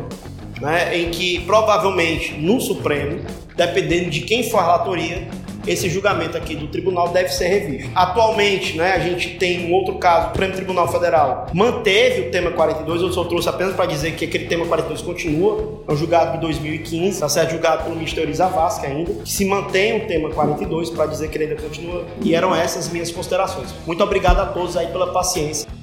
Né, 0.58 0.96
em 0.96 1.10
que 1.10 1.40
provavelmente 1.40 2.34
no 2.34 2.60
Supremo, 2.60 3.20
dependendo 3.56 4.10
de 4.10 4.20
quem 4.20 4.48
for 4.48 4.58
a 4.58 4.62
relatoria, 4.62 5.28
esse 5.66 5.88
julgamento 5.88 6.36
aqui 6.36 6.54
do 6.54 6.66
tribunal 6.68 7.08
deve 7.08 7.28
ser 7.28 7.48
revisto. 7.48 7.90
Atualmente, 7.94 8.76
né, 8.76 8.92
a 8.92 8.98
gente 8.98 9.36
tem 9.36 9.66
um 9.66 9.72
outro 9.72 9.96
caso, 9.96 10.26
o 10.26 10.28
Supremo 10.30 10.54
Tribunal 10.54 10.88
Federal 10.88 11.46
manteve 11.52 12.28
o 12.28 12.30
tema 12.30 12.50
42, 12.50 13.02
eu 13.02 13.12
só 13.12 13.24
trouxe 13.24 13.48
apenas 13.48 13.74
para 13.74 13.86
dizer 13.86 14.12
que 14.12 14.24
aquele 14.24 14.46
tema 14.46 14.66
42 14.66 15.02
continua, 15.02 15.82
é 15.86 15.92
um 15.92 15.96
julgado 15.96 16.32
de 16.32 16.40
2015, 16.40 17.08
está 17.08 17.28
sendo 17.28 17.50
julgado 17.50 17.84
pelo 17.84 17.96
Ministério 17.96 18.30
Isavasca 18.30 18.86
ainda, 18.86 19.12
que 19.14 19.30
se 19.30 19.44
mantém 19.44 19.98
o 19.98 20.06
tema 20.06 20.30
42 20.30 20.90
para 20.90 21.06
dizer 21.06 21.28
que 21.28 21.36
ele 21.36 21.44
ainda 21.44 21.62
continua, 21.62 22.04
e 22.22 22.34
eram 22.34 22.54
essas 22.54 22.88
minhas 22.88 23.10
considerações. 23.10 23.74
Muito 23.86 24.02
obrigado 24.02 24.40
a 24.40 24.46
todos 24.46 24.76
aí 24.76 24.86
pela 24.88 25.12
paciência. 25.12 25.81